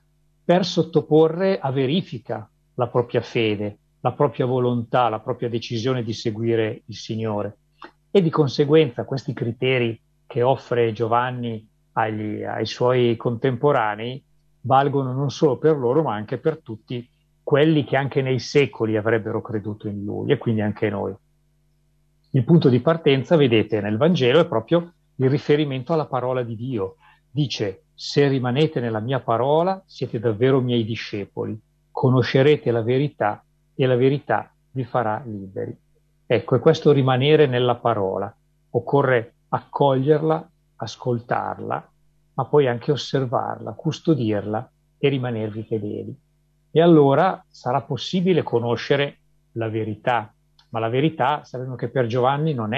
per 0.45 0.64
sottoporre 0.64 1.59
a 1.59 1.73
verifica 1.73 2.49
la 2.75 2.87
propria 2.87 3.21
fede, 3.21 3.78
la 4.02 4.12
propria 4.12 4.47
volontà, 4.47 5.09
la 5.09 5.21
propria 5.21 5.49
decisione 5.49 6.02
di 6.02 6.12
seguire 6.12 6.82
il 6.87 6.97
Signore. 6.97 7.59
E 8.11 8.21
di 8.21 8.30
conseguenza 8.30 9.04
questi 9.04 9.32
criteri 9.32 9.99
che 10.26 10.42
offre 10.42 10.92
Giovanni 10.92 11.66
agli, 11.92 12.42
ai 12.42 12.66
suoi 12.66 13.16
contemporanei 13.16 14.23
valgono 14.62 15.12
non 15.12 15.30
solo 15.30 15.56
per 15.56 15.76
loro, 15.76 16.02
ma 16.02 16.14
anche 16.14 16.38
per 16.38 16.61
tutti 16.61 17.09
quelli 17.42 17.85
che 17.85 17.97
anche 17.97 18.23
nei 18.23 18.38
secoli 18.38 18.97
avrebbero 18.97 19.40
creduto 19.40 19.88
in 19.88 20.04
lui 20.04 20.32
e 20.32 20.38
quindi 20.38 20.61
anche 20.61 20.90
noi. 20.90 21.14
Il 22.30 22.44
punto 22.44 22.68
di 22.68 22.80
partenza, 22.80 23.37
vedete, 23.37 23.80
nel 23.80 23.97
Vangelo 23.97 24.40
è 24.40 24.47
proprio 24.49 24.92
il 25.16 25.30
riferimento 25.30 25.92
alla 25.92 26.06
parola 26.06 26.42
di 26.42 26.56
Dio. 26.56 26.97
Dice, 27.30 27.85
se 27.94 28.26
rimanete 28.26 28.80
nella 28.80 29.00
mia 29.00 29.21
parola, 29.21 29.80
siete 29.87 30.18
davvero 30.18 30.61
miei 30.61 30.85
discepoli, 30.85 31.59
conoscerete 31.90 32.71
la 32.71 32.82
verità 32.82 33.44
e 33.74 33.86
la 33.86 33.96
verità 33.96 34.52
vi 34.72 34.84
farà 34.84 35.22
liberi. 35.24 35.76
Ecco, 36.26 36.56
è 36.56 36.60
questo 36.60 36.92
rimanere 36.92 37.46
nella 37.46 37.76
parola. 37.76 38.34
Occorre 38.70 39.34
accoglierla, 39.48 40.50
ascoltarla, 40.76 41.90
ma 42.34 42.44
poi 42.46 42.66
anche 42.66 42.90
osservarla, 42.90 43.72
custodirla 43.72 44.70
e 44.98 45.08
rimanervi 45.08 45.62
fedeli. 45.64 46.16
E 46.70 46.80
allora 46.80 47.44
sarà 47.48 47.82
possibile 47.82 48.42
conoscere 48.42 49.18
la 49.52 49.68
verità, 49.68 50.32
ma 50.70 50.78
la 50.78 50.88
verità 50.88 51.44
sappiamo 51.44 51.74
che 51.74 51.88
per 51.88 52.06
Giovanni 52.06 52.54
non 52.54 52.72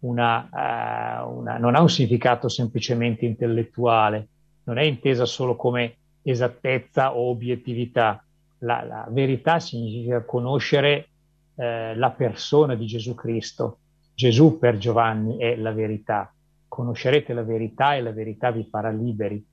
una, 0.00 0.48
uh, 0.50 1.38
una, 1.38 1.58
non 1.58 1.74
ha 1.74 1.80
un 1.80 1.88
significato 1.88 2.48
semplicemente 2.48 3.24
intellettuale, 3.24 4.28
non 4.64 4.78
è 4.78 4.82
intesa 4.82 5.24
solo 5.24 5.56
come 5.56 5.96
esattezza 6.22 7.14
o 7.14 7.30
obiettività. 7.30 8.22
La, 8.58 8.82
la 8.84 9.06
verità 9.10 9.60
significa 9.60 10.24
conoscere 10.24 11.08
eh, 11.54 11.94
la 11.94 12.10
persona 12.10 12.74
di 12.74 12.86
Gesù 12.86 13.14
Cristo. 13.14 13.78
Gesù 14.14 14.58
per 14.58 14.78
Giovanni 14.78 15.38
è 15.38 15.56
la 15.56 15.72
verità. 15.72 16.32
Conoscerete 16.66 17.32
la 17.32 17.42
verità 17.42 17.94
e 17.94 18.02
la 18.02 18.12
verità 18.12 18.50
vi 18.50 18.66
farà 18.68 18.90
liberi. 18.90 19.44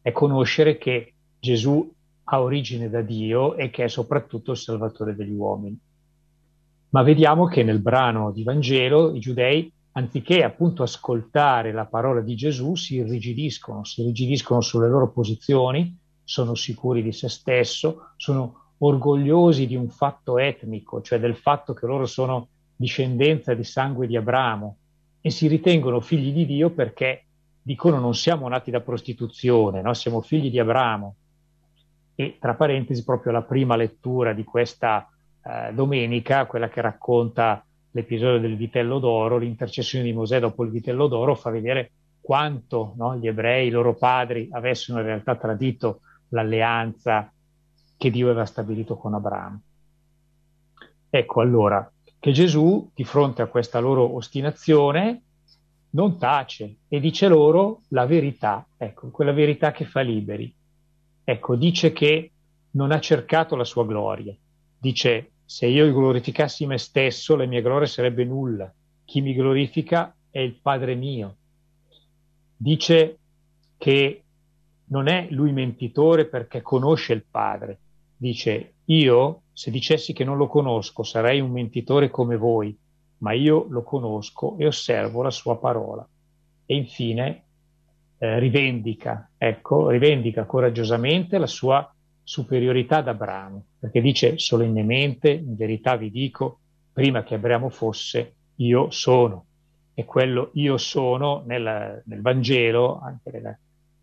È 0.00 0.12
conoscere 0.12 0.78
che 0.78 1.14
Gesù 1.38 1.92
ha 2.24 2.40
origine 2.40 2.88
da 2.88 3.00
Dio 3.02 3.56
e 3.56 3.70
che 3.70 3.84
è 3.84 3.88
soprattutto 3.88 4.52
il 4.52 4.56
Salvatore 4.56 5.14
degli 5.14 5.34
uomini. 5.34 5.78
Ma 6.90 7.02
vediamo 7.02 7.46
che 7.46 7.62
nel 7.62 7.80
brano 7.80 8.30
di 8.32 8.42
Vangelo 8.42 9.14
i 9.14 9.18
giudei 9.18 9.72
anziché 9.92 10.42
appunto 10.42 10.82
ascoltare 10.82 11.72
la 11.72 11.86
parola 11.86 12.20
di 12.20 12.34
Gesù, 12.34 12.74
si 12.74 12.96
irrigidiscono, 12.96 13.84
si 13.84 14.02
irrigidiscono 14.02 14.60
sulle 14.60 14.88
loro 14.88 15.10
posizioni, 15.10 15.96
sono 16.24 16.54
sicuri 16.54 17.02
di 17.02 17.12
se 17.12 17.28
stesso, 17.28 18.12
sono 18.16 18.62
orgogliosi 18.78 19.66
di 19.66 19.76
un 19.76 19.88
fatto 19.88 20.38
etnico, 20.38 21.02
cioè 21.02 21.18
del 21.18 21.36
fatto 21.36 21.72
che 21.72 21.86
loro 21.86 22.06
sono 22.06 22.48
discendenza 22.74 23.54
di 23.54 23.64
sangue 23.64 24.06
di 24.06 24.16
Abramo 24.16 24.76
e 25.20 25.30
si 25.30 25.46
ritengono 25.46 26.00
figli 26.00 26.32
di 26.32 26.46
Dio 26.46 26.70
perché 26.70 27.24
dicono 27.62 28.00
non 28.00 28.14
siamo 28.14 28.48
nati 28.48 28.70
da 28.70 28.80
prostituzione, 28.80 29.82
no? 29.82 29.94
siamo 29.94 30.20
figli 30.20 30.50
di 30.50 30.58
Abramo. 30.58 31.14
E 32.14 32.36
tra 32.40 32.54
parentesi, 32.54 33.04
proprio 33.04 33.32
la 33.32 33.42
prima 33.42 33.76
lettura 33.76 34.32
di 34.32 34.44
questa 34.44 35.08
eh, 35.44 35.72
domenica, 35.72 36.46
quella 36.46 36.68
che 36.68 36.80
racconta 36.80 37.64
l'episodio 37.92 38.40
del 38.40 38.56
vitello 38.56 38.98
d'oro, 38.98 39.38
l'intercessione 39.38 40.04
di 40.04 40.12
Mosè 40.12 40.40
dopo 40.40 40.64
il 40.64 40.70
vitello 40.70 41.06
d'oro, 41.06 41.34
fa 41.34 41.50
vedere 41.50 41.92
quanto 42.20 42.94
no, 42.96 43.16
gli 43.16 43.26
ebrei, 43.26 43.68
i 43.68 43.70
loro 43.70 43.94
padri, 43.94 44.48
avessero 44.50 44.98
in 44.98 45.04
realtà 45.04 45.36
tradito 45.36 46.00
l'alleanza 46.32 47.32
che 47.96 48.10
Dio 48.10 48.28
aveva 48.28 48.44
stabilito 48.44 48.96
con 48.96 49.14
Abramo. 49.14 49.60
Ecco 51.08 51.40
allora 51.40 51.90
che 52.18 52.32
Gesù, 52.32 52.90
di 52.94 53.04
fronte 53.04 53.42
a 53.42 53.46
questa 53.46 53.78
loro 53.80 54.14
ostinazione, 54.14 55.22
non 55.90 56.18
tace 56.18 56.76
e 56.88 57.00
dice 57.00 57.28
loro 57.28 57.82
la 57.88 58.06
verità, 58.06 58.66
ecco, 58.76 59.10
quella 59.10 59.32
verità 59.32 59.72
che 59.72 59.84
fa 59.84 60.00
liberi. 60.00 60.52
Ecco, 61.24 61.56
dice 61.56 61.92
che 61.92 62.30
non 62.72 62.92
ha 62.92 63.00
cercato 63.00 63.56
la 63.56 63.64
sua 63.64 63.84
gloria. 63.84 64.34
Dice, 64.78 65.32
se 65.44 65.66
io 65.66 65.92
glorificassi 65.92 66.64
me 66.66 66.78
stesso, 66.78 67.36
la 67.36 67.44
mia 67.44 67.60
gloria 67.60 67.86
sarebbe 67.86 68.24
nulla. 68.24 68.72
Chi 69.04 69.20
mi 69.20 69.34
glorifica 69.34 70.14
è 70.30 70.38
il 70.38 70.58
Padre 70.62 70.94
mio. 70.94 71.36
Dice 72.56 73.18
che 73.76 74.21
non 74.92 75.08
è 75.08 75.26
lui 75.30 75.52
mentitore 75.52 76.26
perché 76.26 76.60
conosce 76.60 77.14
il 77.14 77.24
Padre. 77.28 77.78
Dice, 78.14 78.74
io, 78.84 79.42
se 79.52 79.70
dicessi 79.70 80.12
che 80.12 80.22
non 80.22 80.36
lo 80.36 80.46
conosco, 80.46 81.02
sarei 81.02 81.40
un 81.40 81.50
mentitore 81.50 82.10
come 82.10 82.36
voi, 82.36 82.76
ma 83.18 83.32
io 83.32 83.66
lo 83.70 83.82
conosco 83.82 84.56
e 84.58 84.66
osservo 84.66 85.22
la 85.22 85.30
sua 85.30 85.58
parola. 85.58 86.06
E 86.66 86.76
infine 86.76 87.44
eh, 88.18 88.38
rivendica, 88.38 89.30
ecco, 89.38 89.88
rivendica 89.88 90.44
coraggiosamente 90.44 91.38
la 91.38 91.46
sua 91.46 91.90
superiorità 92.22 92.98
ad 92.98 93.08
Abramo, 93.08 93.64
perché 93.80 94.00
dice 94.02 94.38
solennemente, 94.38 95.30
in 95.30 95.56
verità 95.56 95.96
vi 95.96 96.10
dico, 96.10 96.60
prima 96.92 97.24
che 97.24 97.34
Abramo 97.34 97.70
fosse, 97.70 98.34
io 98.56 98.90
sono. 98.90 99.46
E 99.94 100.04
quello 100.04 100.50
io 100.54 100.76
sono 100.76 101.42
nel, 101.46 102.02
nel 102.04 102.20
Vangelo, 102.20 103.00
anche 103.00 103.30
nel, 103.30 103.58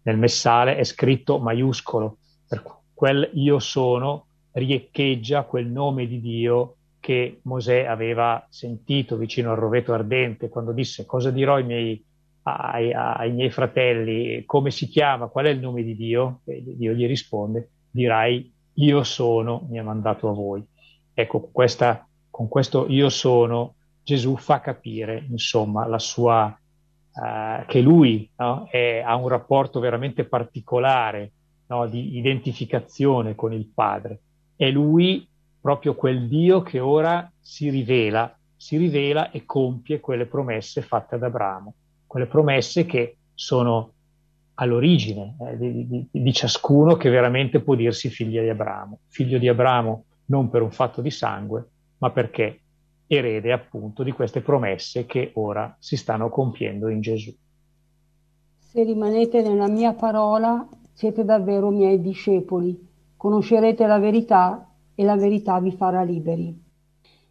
nel 0.10 0.18
Messale, 0.18 0.76
è 0.76 0.84
scritto 0.84 1.38
maiuscolo, 1.40 2.18
per 2.48 2.64
quel 2.94 3.30
io 3.34 3.60
sono 3.60 4.26
riecheggia 4.52 5.44
quel 5.44 5.68
nome 5.68 6.08
di 6.08 6.20
Dio 6.20 6.76
che 7.00 7.40
Mosè 7.44 7.86
aveva 7.86 8.46
sentito 8.50 9.16
vicino 9.16 9.52
al 9.52 9.58
roveto 9.58 9.94
ardente 9.94 10.50
quando 10.50 10.74
disse 10.74 11.06
cosa 11.06 11.32
dirò 11.32 11.56
ai 11.56 11.64
miei, 11.64 12.04
ai, 12.44 12.92
ai 12.92 13.32
miei 13.32 13.52
fratelli, 13.52 14.44
come 14.46 14.72
si 14.72 14.88
chiama, 14.88 15.28
qual 15.28 15.46
è 15.46 15.50
il 15.50 15.60
nome 15.60 15.84
di 15.84 15.96
Dio? 15.96 16.42
E 16.46 16.64
Dio 16.66 16.94
gli 16.94 17.06
risponde, 17.06 17.70
dirai 17.92 18.52
io 18.74 19.04
sono, 19.04 19.66
mi 19.70 19.80
ha 19.80 19.84
mandato 19.84 20.30
a 20.30 20.34
voi. 20.34 20.66
Ecco, 21.14 21.50
questa, 21.52 22.08
con 22.30 22.48
questo 22.48 22.88
io 22.90 23.10
sono 23.10 23.76
Gesù 24.04 24.38
fa 24.38 24.60
capire, 24.60 25.26
insomma, 25.30 25.86
la 25.86 26.00
sua, 26.00 26.59
uh, 27.20 27.66
che 27.66 27.82
lui 27.82 28.30
no, 28.38 28.68
è, 28.70 29.02
ha 29.06 29.16
un 29.16 29.28
rapporto 29.28 29.80
veramente 29.80 30.24
particolare 30.24 31.32
no, 31.68 31.88
di 31.88 32.18
identificazione 32.18 33.36
con 33.36 33.54
il 33.54 33.68
Padre. 33.74 34.22
È 34.56 34.70
lui 34.70 35.28
proprio 35.62 35.96
quel 35.96 36.28
Dio 36.28 36.62
che 36.62 36.80
ora 36.80 37.30
si 37.40 37.70
rivela, 37.70 38.34
si 38.56 38.78
rivela 38.78 39.32
e 39.32 39.46
compie 39.46 40.00
quelle 40.00 40.26
promesse 40.26 40.82
fatte 40.82 41.16
ad 41.16 41.24
Abramo, 41.24 41.74
quelle 42.08 42.28
promesse 42.28 42.86
che 42.86 43.18
sono 43.34 43.94
all'origine 44.56 45.36
eh, 45.42 45.58
di, 45.58 45.88
di, 45.88 46.08
di, 46.12 46.34
ciascuno 46.34 46.96
che 46.96 47.10
veramente 47.10 47.62
può 47.62 47.76
dirsi 47.76 48.10
figlio 48.10 48.42
di 48.42 48.50
Abramo. 48.50 49.00
Figlio 49.08 49.38
di 49.38 49.48
Abramo 49.48 50.06
non 50.26 50.50
per 50.50 50.62
un 50.62 50.72
fatto 50.72 51.02
di 51.02 51.12
sangue, 51.12 51.66
ma 52.00 52.12
perché 52.12 52.60
erede 53.12 53.52
appunto 53.52 54.04
di 54.04 54.12
queste 54.12 54.42
promesse 54.42 55.08
che 55.08 55.32
ora 55.34 55.76
si 55.80 55.98
stanno 55.98 56.30
compiendo 56.30 56.90
in 56.90 57.02
Gesù. 57.02 57.34
Se 58.60 58.84
rimanete 58.84 59.42
nella 59.42 59.68
mia 59.68 59.94
parola, 59.94 60.68
siete 60.94 61.26
davvero 61.26 61.72
miei 61.72 62.00
discepoli, 62.02 62.88
conoscerete 63.18 63.88
la 63.88 63.98
verità 63.98 64.70
e 64.94 65.04
la 65.04 65.16
verità 65.16 65.60
vi 65.60 65.72
farà 65.72 66.04
liberi. 66.04 66.56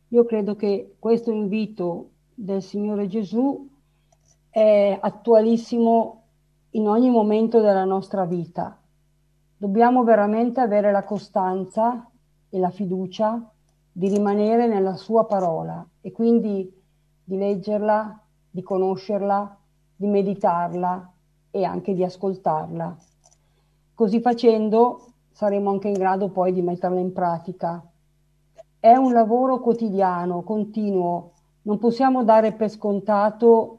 Io 0.08 0.24
credo 0.24 0.56
che 0.56 0.96
questo 0.98 1.30
invito 1.30 2.10
del 2.34 2.60
Signore 2.60 3.06
Gesù 3.06 3.68
è 4.50 4.98
attualissimo 5.00 6.22
in 6.70 6.88
ogni 6.88 7.08
momento 7.08 7.60
della 7.60 7.84
nostra 7.84 8.24
vita. 8.24 8.80
Dobbiamo 9.56 10.02
veramente 10.02 10.60
avere 10.60 10.90
la 10.90 11.04
costanza 11.04 12.10
e 12.48 12.58
la 12.58 12.70
fiducia 12.70 13.52
di 13.98 14.06
rimanere 14.06 14.68
nella 14.68 14.94
sua 14.94 15.24
parola 15.24 15.84
e 16.00 16.12
quindi 16.12 16.72
di 17.24 17.36
leggerla, 17.36 18.16
di 18.48 18.62
conoscerla, 18.62 19.58
di 19.96 20.06
meditarla 20.06 21.12
e 21.50 21.64
anche 21.64 21.94
di 21.94 22.04
ascoltarla. 22.04 22.96
Così 23.94 24.20
facendo 24.20 25.14
saremo 25.32 25.70
anche 25.70 25.88
in 25.88 25.94
grado 25.94 26.28
poi 26.28 26.52
di 26.52 26.62
metterla 26.62 27.00
in 27.00 27.12
pratica. 27.12 27.84
È 28.78 28.94
un 28.94 29.12
lavoro 29.12 29.58
quotidiano, 29.58 30.42
continuo. 30.42 31.32
Non 31.62 31.78
possiamo 31.80 32.22
dare 32.22 32.52
per 32.52 32.70
scontato 32.70 33.78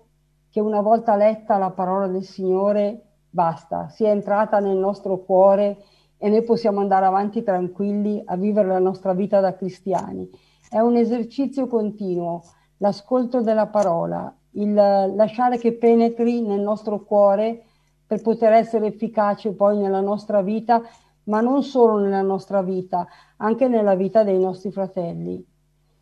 che 0.49 0.59
una 0.59 0.81
volta 0.81 1.15
letta 1.15 1.57
la 1.57 1.71
parola 1.71 2.07
del 2.07 2.25
Signore, 2.25 3.03
basta, 3.29 3.87
sia 3.87 4.09
entrata 4.09 4.59
nel 4.59 4.75
nostro 4.75 5.19
cuore 5.19 5.77
e 6.21 6.29
noi 6.29 6.43
possiamo 6.43 6.81
andare 6.81 7.05
avanti 7.05 7.41
tranquilli 7.41 8.21
a 8.25 8.35
vivere 8.35 8.67
la 8.67 8.79
nostra 8.79 9.13
vita 9.13 9.39
da 9.39 9.55
cristiani. 9.55 10.29
È 10.69 10.77
un 10.79 10.97
esercizio 10.97 11.65
continuo, 11.67 12.43
l'ascolto 12.77 13.41
della 13.41 13.67
parola, 13.67 14.31
il 14.51 14.73
lasciare 14.73 15.57
che 15.57 15.73
penetri 15.73 16.41
nel 16.41 16.59
nostro 16.59 17.03
cuore 17.03 17.63
per 18.05 18.21
poter 18.21 18.51
essere 18.51 18.87
efficace 18.87 19.53
poi 19.53 19.77
nella 19.77 20.01
nostra 20.01 20.41
vita 20.41 20.81
ma 21.23 21.41
non 21.41 21.63
solo 21.63 21.99
nella 21.99 22.23
nostra 22.23 22.61
vita, 22.61 23.07
anche 23.37 23.67
nella 23.67 23.95
vita 23.95 24.23
dei 24.23 24.39
nostri 24.39 24.71
fratelli. 24.71 25.45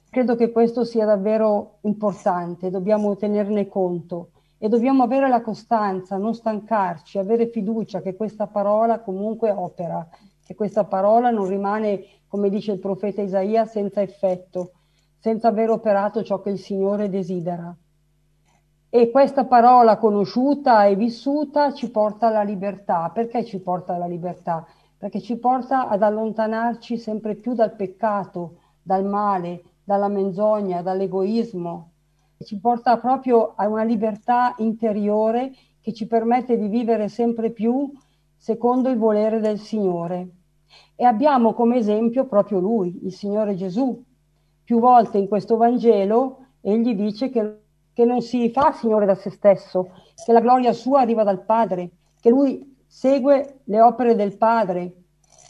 Credo 0.10 0.36
che 0.36 0.52
questo 0.52 0.86
sia 0.86 1.06
davvero 1.06 1.80
importante, 1.82 2.70
dobbiamo 2.70 3.16
tenerne 3.18 3.68
conto 3.68 4.30
e 4.58 4.70
dobbiamo 4.70 5.04
avere 5.04 5.30
la 5.30 5.42
costanza, 5.42 6.18
non 6.18 6.34
stancarci, 6.34 7.18
avere 7.18 7.48
fiducia 7.48 8.02
che 8.02 8.16
questa 8.16 8.48
parola 8.48 9.00
comunque 9.00 9.52
opera, 9.52 10.08
che 10.46 10.56
questa 10.56 10.86
parola 10.86 11.30
non 11.30 11.48
rimane, 11.48 12.04
come 12.28 12.50
dice 12.50 12.72
il 12.72 12.80
profeta 12.80 13.22
Isaia, 13.22 13.66
senza 13.66 14.02
effetto, 14.02 14.72
senza 15.20 15.50
aver 15.50 15.70
operato 15.70 16.24
ciò 16.24 16.42
che 16.42 16.50
il 16.50 16.60
Signore 16.60 17.10
desidera. 17.10 17.76
E 18.90 19.12
questa 19.12 19.46
parola 19.46 19.98
conosciuta 19.98 20.86
e 20.86 20.96
vissuta 20.96 21.74
ci 21.74 21.92
porta 21.92 22.28
alla 22.28 22.44
libertà. 22.44 23.12
Perché 23.14 23.44
ci 23.44 23.60
porta 23.60 23.96
alla 23.96 24.08
libertà? 24.08 24.66
perché 24.98 25.22
ci 25.22 25.38
porta 25.38 25.88
ad 25.88 26.02
allontanarci 26.02 26.98
sempre 26.98 27.36
più 27.36 27.54
dal 27.54 27.76
peccato, 27.76 28.58
dal 28.82 29.06
male, 29.06 29.64
dalla 29.84 30.08
menzogna, 30.08 30.82
dall'egoismo. 30.82 31.92
Ci 32.44 32.60
porta 32.60 32.98
proprio 32.98 33.54
a 33.56 33.68
una 33.68 33.84
libertà 33.84 34.54
interiore 34.58 35.52
che 35.82 35.94
ci 35.94 36.08
permette 36.08 36.58
di 36.58 36.68
vivere 36.68 37.10
sempre 37.10 37.52
più 37.52 37.92
secondo 38.36 38.90
il 38.90 38.98
volere 38.98 39.40
del 39.40 39.60
Signore. 39.60 40.30
E 40.96 41.06
abbiamo 41.06 41.54
come 41.54 41.78
esempio 41.78 42.26
proprio 42.26 42.60
Lui, 42.60 43.06
il 43.06 43.14
Signore 43.14 43.56
Gesù. 43.56 44.04
Più 44.64 44.80
volte 44.80 45.18
in 45.18 45.28
questo 45.28 45.58
Vangelo 45.58 46.46
egli 46.62 46.94
dice 46.94 47.30
che, 47.30 47.60
che 47.94 48.06
non 48.06 48.22
si 48.22 48.50
fa 48.52 48.72
Signore 48.72 49.06
da 49.06 49.16
se 49.16 49.30
stesso, 49.30 49.92
che 50.26 50.32
la 50.32 50.42
gloria 50.42 50.74
sua 50.74 51.02
arriva 51.02 51.24
dal 51.24 51.44
Padre, 51.44 51.90
che 52.20 52.30
Lui 52.30 52.76
segue 52.88 53.60
le 53.66 53.82
opere 53.82 54.16
del 54.16 54.38
padre. 54.38 54.94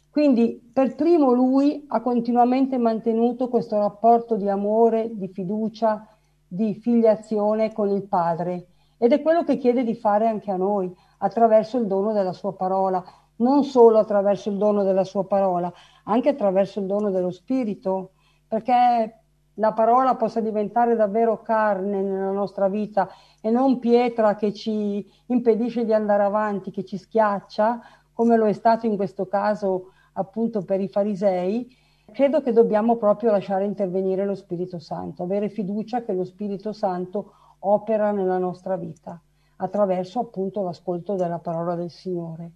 Quindi 0.10 0.60
per 0.74 0.96
primo 0.96 1.32
lui 1.32 1.86
ha 1.90 2.02
continuamente 2.02 2.78
mantenuto 2.78 3.50
questo 3.50 3.78
rapporto 3.78 4.36
di 4.36 4.50
amore, 4.50 5.12
di 5.14 5.28
fiducia, 5.28 6.17
di 6.48 6.76
filiazione 6.76 7.74
con 7.74 7.90
il 7.90 8.08
padre. 8.08 8.68
Ed 8.98 9.12
è 9.12 9.22
quello 9.22 9.44
che 9.44 9.58
chiede 9.58 9.84
di 9.84 9.96
fare 9.96 10.28
anche 10.28 10.50
a 10.52 10.58
noi 10.58 10.94
attraverso 11.20 11.78
il 11.78 11.88
dono 11.88 12.14
della 12.14 12.34
sua 12.34 12.54
parola, 12.54 13.04
non 13.38 13.64
solo 13.64 14.00
attraverso 14.00 14.50
il 14.50 14.58
dono 14.58 14.84
della 14.84 15.04
sua 15.04 15.26
parola, 15.26 15.72
anche 16.06 16.30
attraverso 16.30 16.80
il 16.80 16.86
dono 16.86 17.12
dello 17.12 17.32
spirito, 17.32 18.12
perché 18.48 19.22
la 19.56 19.74
parola 19.74 20.16
possa 20.16 20.40
diventare 20.40 20.96
davvero 20.96 21.42
carne 21.42 22.02
nella 22.02 22.32
nostra 22.32 22.68
vita 22.68 23.10
e 23.42 23.50
non 23.50 23.80
pietra 23.80 24.36
che 24.36 24.54
ci 24.54 25.06
impedisce 25.28 25.86
di 25.86 25.94
andare 25.94 26.24
avanti, 26.24 26.72
che 26.72 26.86
ci 26.86 26.98
schiaccia, 26.98 27.82
come 28.14 28.38
lo 28.38 28.48
è 28.48 28.54
stato 28.54 28.86
in 28.86 28.96
questo 28.96 29.28
caso 29.28 29.92
appunto 30.14 30.64
per 30.64 30.80
i 30.80 30.88
farisei, 30.88 31.68
credo 32.12 32.42
che 32.42 32.52
dobbiamo 32.52 32.96
proprio 32.98 33.32
lasciare 33.32 33.66
intervenire 33.66 34.26
lo 34.26 34.36
Spirito 34.36 34.80
Santo, 34.80 35.24
avere 35.24 35.50
fiducia 35.50 36.04
che 36.04 36.14
lo 36.14 36.24
Spirito 36.24 36.74
Santo 36.74 37.34
opera 37.60 38.12
nella 38.12 38.38
nostra 38.38 38.76
vita 38.76 39.22
attraverso 39.58 40.20
appunto 40.20 40.64
l'ascolto 40.64 41.16
della 41.16 41.40
parola 41.40 41.76
del 41.76 41.90
Signore. 41.90 42.52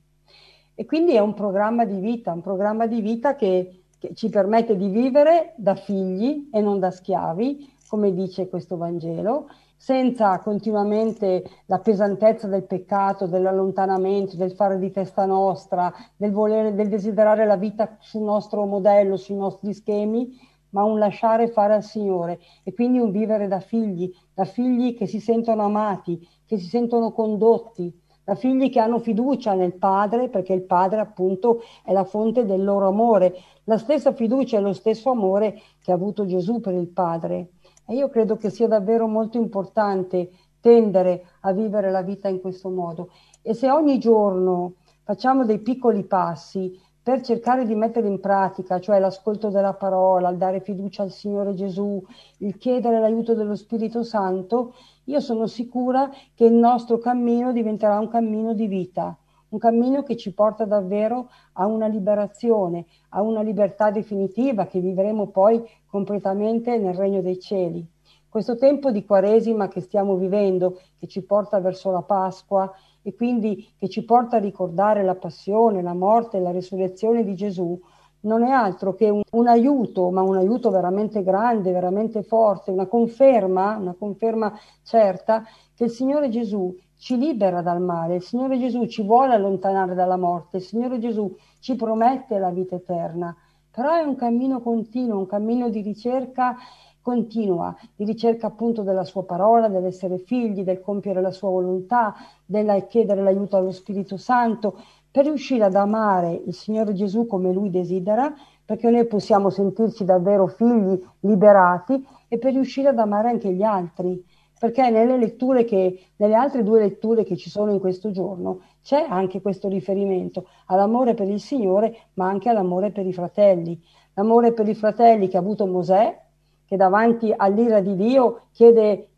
E 0.76 0.86
quindi 0.86 1.14
è 1.14 1.20
un 1.20 1.34
programma 1.34 1.86
di 1.86 2.00
vita, 2.00 2.32
un 2.32 2.42
programma 2.42 2.88
di 2.88 3.02
vita 3.02 3.36
che, 3.36 3.84
che 3.98 4.14
ci 4.14 4.30
permette 4.30 4.76
di 4.78 4.88
vivere 4.88 5.54
da 5.58 5.76
figli 5.76 6.50
e 6.52 6.62
non 6.62 6.80
da 6.80 6.92
schiavi, 6.92 7.76
come 7.88 8.14
dice 8.14 8.48
questo 8.48 8.78
Vangelo, 8.78 9.48
senza 9.82 10.38
continuamente 10.42 11.44
la 11.66 11.80
pesantezza 11.80 12.46
del 12.46 12.66
peccato, 12.66 13.26
dell'allontanamento, 13.26 14.36
del 14.36 14.52
fare 14.52 14.78
di 14.78 14.92
testa 14.92 15.26
nostra, 15.26 15.92
del, 16.16 16.32
volere, 16.32 16.76
del 16.76 16.88
desiderare 16.88 17.48
la 17.48 17.56
vita 17.56 17.98
sul 18.00 18.22
nostro 18.22 18.64
modello, 18.66 19.18
sui 19.18 19.34
nostri 19.34 19.74
schemi, 19.74 20.38
ma 20.70 20.84
un 20.84 21.00
lasciare 21.00 21.48
fare 21.48 21.74
al 21.74 21.84
Signore 21.84 22.40
e 22.64 22.76
quindi 22.76 23.00
un 23.00 23.10
vivere 23.10 23.48
da 23.48 23.60
figli, 23.60 24.14
da 24.36 24.46
figli 24.46 24.96
che 24.96 25.08
si 25.08 25.20
sentono 25.20 25.64
amati, 25.64 26.20
che 26.46 26.60
si 26.60 26.68
sentono 26.68 27.12
condotti, 27.12 27.92
da 28.24 28.36
figli 28.36 28.70
che 28.70 28.80
hanno 28.80 29.00
fiducia 29.00 29.56
nel 29.56 29.74
Padre, 29.74 30.30
perché 30.30 30.54
il 30.54 30.62
Padre 30.62 31.00
appunto 31.00 31.62
è 31.84 31.92
la 31.92 32.04
fonte 32.04 32.46
del 32.46 32.64
loro 32.64 32.88
amore, 32.88 33.34
la 33.64 33.80
stessa 33.80 34.14
fiducia 34.14 34.60
e 34.60 34.62
lo 34.62 34.74
stesso 34.74 35.10
amore 35.10 35.60
che 35.82 35.92
ha 35.92 35.96
avuto 35.96 36.28
Gesù 36.28 36.60
per 36.60 36.76
il 36.76 36.90
Padre. 36.90 37.54
E 37.92 37.96
io 37.96 38.08
credo 38.08 38.38
che 38.38 38.50
sia 38.50 38.70
davvero 38.70 39.06
molto 39.06 39.38
importante 39.38 40.30
tendere 40.62 41.26
a 41.42 41.52
vivere 41.52 41.92
la 41.92 42.02
vita 42.04 42.30
in 42.30 42.40
questo 42.40 42.70
modo. 42.70 43.10
E 43.42 43.54
se 43.54 43.70
ogni 43.70 44.00
giorno 44.00 44.76
facciamo 45.04 45.44
dei 45.44 45.60
piccoli 45.60 46.06
passi 46.06 46.80
per 47.04 47.20
cercare 47.20 47.66
di 47.66 47.76
mettere 47.76 48.08
in 48.08 48.22
pratica, 48.22 48.80
cioè 48.80 48.98
l'ascolto 48.98 49.50
della 49.50 49.74
parola, 49.74 50.30
il 50.30 50.38
dare 50.38 50.62
fiducia 50.62 51.04
al 51.04 51.12
Signore 51.12 51.54
Gesù, 51.54 52.02
il 52.38 52.56
chiedere 52.56 53.02
l'aiuto 53.02 53.34
dello 53.34 53.58
Spirito 53.58 54.04
Santo, 54.04 54.74
io 55.06 55.20
sono 55.20 55.46
sicura 55.46 56.10
che 56.34 56.46
il 56.46 56.54
nostro 56.54 56.98
cammino 56.98 57.52
diventerà 57.52 58.00
un 58.00 58.08
cammino 58.08 58.54
di 58.54 58.68
vita, 58.68 59.18
un 59.52 59.60
cammino 59.60 60.04
che 60.04 60.18
ci 60.18 60.34
porta 60.34 60.66
davvero 60.66 61.30
a 61.54 61.66
una 61.66 61.88
liberazione, 61.88 62.86
a 63.10 63.22
una 63.22 63.42
libertà 63.42 63.92
definitiva 63.92 64.66
che 64.66 64.80
vivremo 64.80 65.28
poi 65.28 65.62
completamente 65.88 66.78
nel 66.78 66.94
regno 66.94 67.22
dei 67.22 67.40
cieli. 67.40 67.86
Questo 68.30 68.56
tempo 68.56 68.92
di 68.92 69.06
Quaresima 69.06 69.68
che 69.68 69.82
stiamo 69.82 70.16
vivendo, 70.16 70.80
che 70.98 71.08
ci 71.08 71.22
porta 71.22 71.60
verso 71.60 71.92
la 71.92 72.02
Pasqua 72.02 72.72
e 73.02 73.14
quindi 73.14 73.74
che 73.78 73.90
ci 73.90 74.06
porta 74.06 74.38
a 74.38 74.40
ricordare 74.40 75.04
la 75.04 75.16
passione, 75.16 75.82
la 75.82 75.94
morte 75.94 76.38
e 76.38 76.42
la 76.42 76.52
risurrezione 76.52 77.26
di 77.26 77.36
Gesù, 77.36 77.78
non 78.22 78.44
è 78.44 78.52
altro 78.52 78.94
che 78.94 79.10
un, 79.10 79.22
un, 79.32 79.48
aiuto, 79.48 80.12
ma 80.12 80.22
un 80.22 80.38
aiuto 80.38 80.70
veramente 80.70 81.24
grande, 81.24 81.72
veramente 81.72 82.24
forte, 82.24 82.72
una 82.72 82.86
conferma, 82.86 83.76
una 83.78 83.96
conferma 83.98 84.54
certa 84.84 85.44
che 85.76 85.86
il 85.86 85.90
Signore 85.90 86.30
Gesù 86.30 86.74
ci 87.02 87.18
libera 87.18 87.64
dal 87.64 87.82
male, 87.82 88.18
il 88.18 88.22
Signore 88.22 88.60
Gesù 88.60 88.86
ci 88.86 89.02
vuole 89.02 89.34
allontanare 89.34 89.96
dalla 89.96 90.18
morte, 90.18 90.58
il 90.58 90.64
Signore 90.64 91.00
Gesù 91.00 91.36
ci 91.60 91.76
promette 91.76 92.38
la 92.38 92.52
vita 92.52 92.76
eterna, 92.76 93.36
però 93.72 93.94
è 93.94 94.04
un 94.04 94.16
cammino 94.16 94.62
continuo, 94.62 95.18
un 95.18 95.26
cammino 95.26 95.70
di 95.70 95.82
ricerca 95.82 96.56
continua, 97.02 97.76
di 97.96 98.06
ricerca 98.06 98.46
appunto 98.46 98.84
della 98.84 99.04
sua 99.04 99.26
parola, 99.26 99.68
dell'essere 99.68 100.20
figli, 100.20 100.62
del 100.62 100.80
compiere 100.80 101.22
la 101.22 101.32
sua 101.32 101.50
volontà, 101.50 102.14
del 102.46 102.86
chiedere 102.88 103.24
l'aiuto 103.24 103.58
allo 103.58 103.72
Spirito 103.72 104.18
Santo, 104.18 104.78
per 105.10 105.26
riuscire 105.26 105.64
ad 105.64 105.74
amare 105.74 106.40
il 106.46 106.54
Signore 106.54 106.94
Gesù 106.94 107.26
come 107.26 107.52
Lui 107.52 107.72
desidera, 107.72 108.32
perché 108.64 108.92
noi 108.92 109.08
possiamo 109.08 109.50
sentirci 109.50 110.06
davvero 110.06 110.46
figli 110.46 111.04
liberati 111.22 112.06
e 112.28 112.38
per 112.38 112.54
riuscire 112.54 112.90
ad 112.90 113.00
amare 113.00 113.30
anche 113.30 113.52
gli 113.52 113.64
altri 113.64 114.24
perché 114.62 114.92
nelle 114.92 115.18
letture 115.18 115.64
che, 115.64 116.00
nelle 116.18 116.36
altre 116.36 116.62
due 116.62 116.82
letture 116.82 117.24
che 117.24 117.36
ci 117.36 117.50
sono 117.50 117.72
in 117.72 117.80
questo 117.80 118.12
giorno 118.12 118.60
c'è 118.84 119.08
anche 119.10 119.42
questo 119.42 119.68
riferimento 119.68 120.46
all'amore 120.68 121.16
per 121.16 121.28
il 121.28 121.40
Signore, 121.40 122.10
ma 122.14 122.28
anche 122.28 122.48
all'amore 122.48 122.92
per 122.92 123.08
i 123.08 123.12
fratelli. 123.12 123.82
L'amore 124.14 124.54
per 124.54 124.68
i 124.68 124.76
fratelli 124.76 125.30
che 125.30 125.38
ha 125.38 125.40
avuto 125.40 125.66
Mosè, 125.66 126.16
che 126.64 126.78
davanti 126.78 127.34
all'ira 127.36 127.80
di 127.80 127.96
Dio 127.96 128.42
chiede 128.52 129.10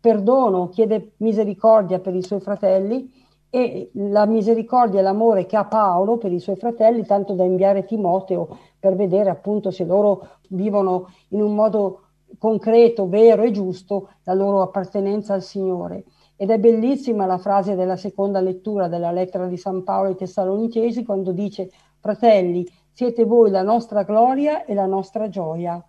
perdono, 0.00 0.68
chiede 0.68 1.12
misericordia 1.18 2.00
per 2.00 2.16
i 2.16 2.22
suoi 2.24 2.40
fratelli 2.40 3.08
e 3.50 3.92
la 3.92 4.26
misericordia 4.26 4.98
e 4.98 5.04
l'amore 5.04 5.46
che 5.46 5.56
ha 5.56 5.64
Paolo 5.64 6.18
per 6.18 6.32
i 6.32 6.40
suoi 6.40 6.56
fratelli, 6.56 7.06
tanto 7.06 7.34
da 7.34 7.44
inviare 7.44 7.84
Timoteo 7.84 8.48
per 8.80 8.96
vedere 8.96 9.30
appunto 9.30 9.70
se 9.70 9.84
loro 9.84 10.26
vivono 10.48 11.06
in 11.28 11.40
un 11.40 11.54
modo 11.54 12.00
concreto, 12.38 13.08
vero 13.08 13.42
e 13.42 13.50
giusto 13.50 14.10
la 14.24 14.34
loro 14.34 14.62
appartenenza 14.62 15.34
al 15.34 15.42
Signore. 15.42 16.04
Ed 16.36 16.50
è 16.50 16.58
bellissima 16.58 17.26
la 17.26 17.38
frase 17.38 17.74
della 17.74 17.96
seconda 17.96 18.40
lettura 18.40 18.88
della 18.88 19.10
lettera 19.10 19.46
di 19.46 19.56
San 19.56 19.82
Paolo 19.82 20.10
ai 20.10 20.16
Tessalonicesi 20.16 21.04
quando 21.04 21.32
dice 21.32 21.70
fratelli, 21.98 22.66
siete 22.92 23.24
voi 23.24 23.50
la 23.50 23.62
nostra 23.62 24.02
gloria 24.02 24.64
e 24.64 24.74
la 24.74 24.86
nostra 24.86 25.28
gioia. 25.28 25.84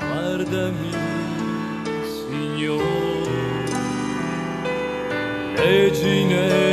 Guardami, 0.00 0.90
Signore, 2.04 2.84
Regine 5.54 6.67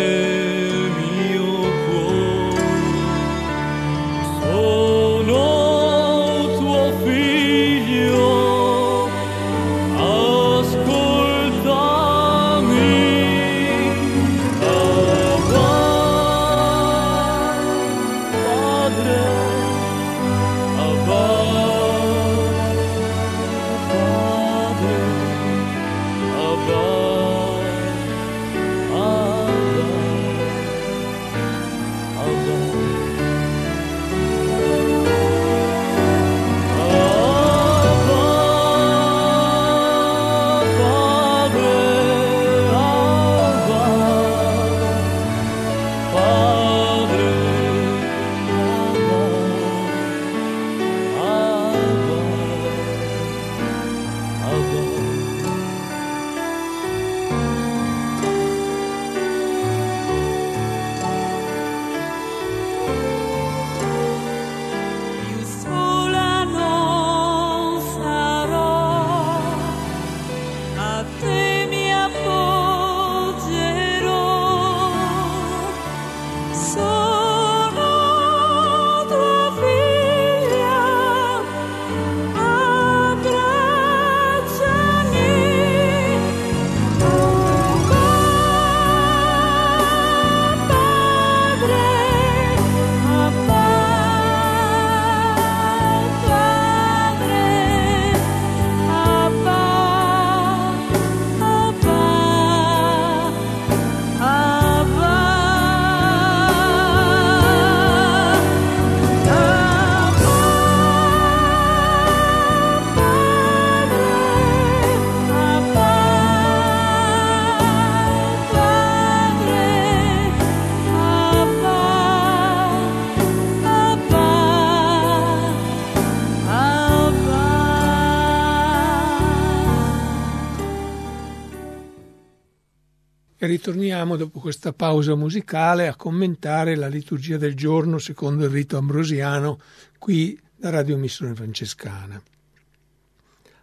Ritorniamo 133.66 134.16
dopo 134.16 134.40
questa 134.40 134.74
pausa 134.74 135.16
musicale 135.16 135.88
a 135.88 135.96
commentare 135.96 136.76
la 136.76 136.88
liturgia 136.88 137.38
del 137.38 137.56
giorno 137.56 137.98
secondo 137.98 138.46
il 138.46 138.52
rito 138.52 138.78
ambrosiano 138.78 139.60
qui 139.98 140.40
da 140.56 140.70
Radio 140.70 140.98
Missione 140.98 141.34
Francescana. 141.34 142.22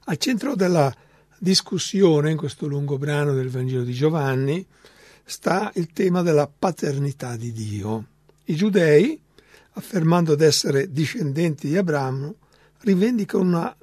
Al 0.06 0.16
centro 0.16 0.56
della 0.56 0.92
discussione 1.38 2.32
in 2.32 2.36
questo 2.36 2.66
lungo 2.66 2.98
brano 2.98 3.32
del 3.32 3.48
Vangelo 3.48 3.84
di 3.84 3.92
Giovanni 3.92 4.66
sta 5.22 5.70
il 5.76 5.92
tema 5.92 6.22
della 6.22 6.48
paternità 6.48 7.36
di 7.36 7.52
Dio. 7.52 8.06
I 8.46 8.56
giudei, 8.56 9.22
affermando 9.74 10.34
di 10.34 10.42
essere 10.42 10.90
discendenti 10.90 11.68
di 11.68 11.76
Abramo, 11.76 12.34
rivendicano 12.80 13.44
una 13.44 13.76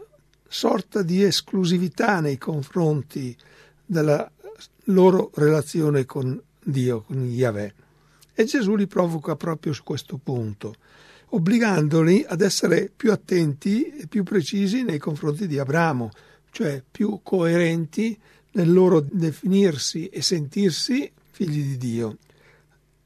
sorta 0.49 1.01
di 1.01 1.23
esclusività 1.23 2.19
nei 2.19 2.37
confronti 2.37 3.33
della 3.85 4.29
loro 4.89 5.31
relazione 5.35 6.05
con 6.05 6.41
Dio, 6.63 7.01
con 7.01 7.25
Yahweh. 7.25 7.73
E 8.33 8.43
Gesù 8.45 8.75
li 8.75 8.87
provoca 8.87 9.35
proprio 9.35 9.73
su 9.73 9.83
questo 9.83 10.17
punto, 10.17 10.75
obbligandoli 11.29 12.25
ad 12.27 12.41
essere 12.41 12.91
più 12.95 13.11
attenti 13.11 13.89
e 13.89 14.07
più 14.07 14.23
precisi 14.23 14.83
nei 14.83 14.97
confronti 14.97 15.47
di 15.47 15.59
Abramo, 15.59 16.11
cioè 16.51 16.83
più 16.89 17.19
coerenti 17.21 18.17
nel 18.51 18.71
loro 18.71 19.01
definirsi 19.01 20.07
e 20.07 20.21
sentirsi 20.21 21.11
figli 21.31 21.63
di 21.63 21.77
Dio. 21.77 22.17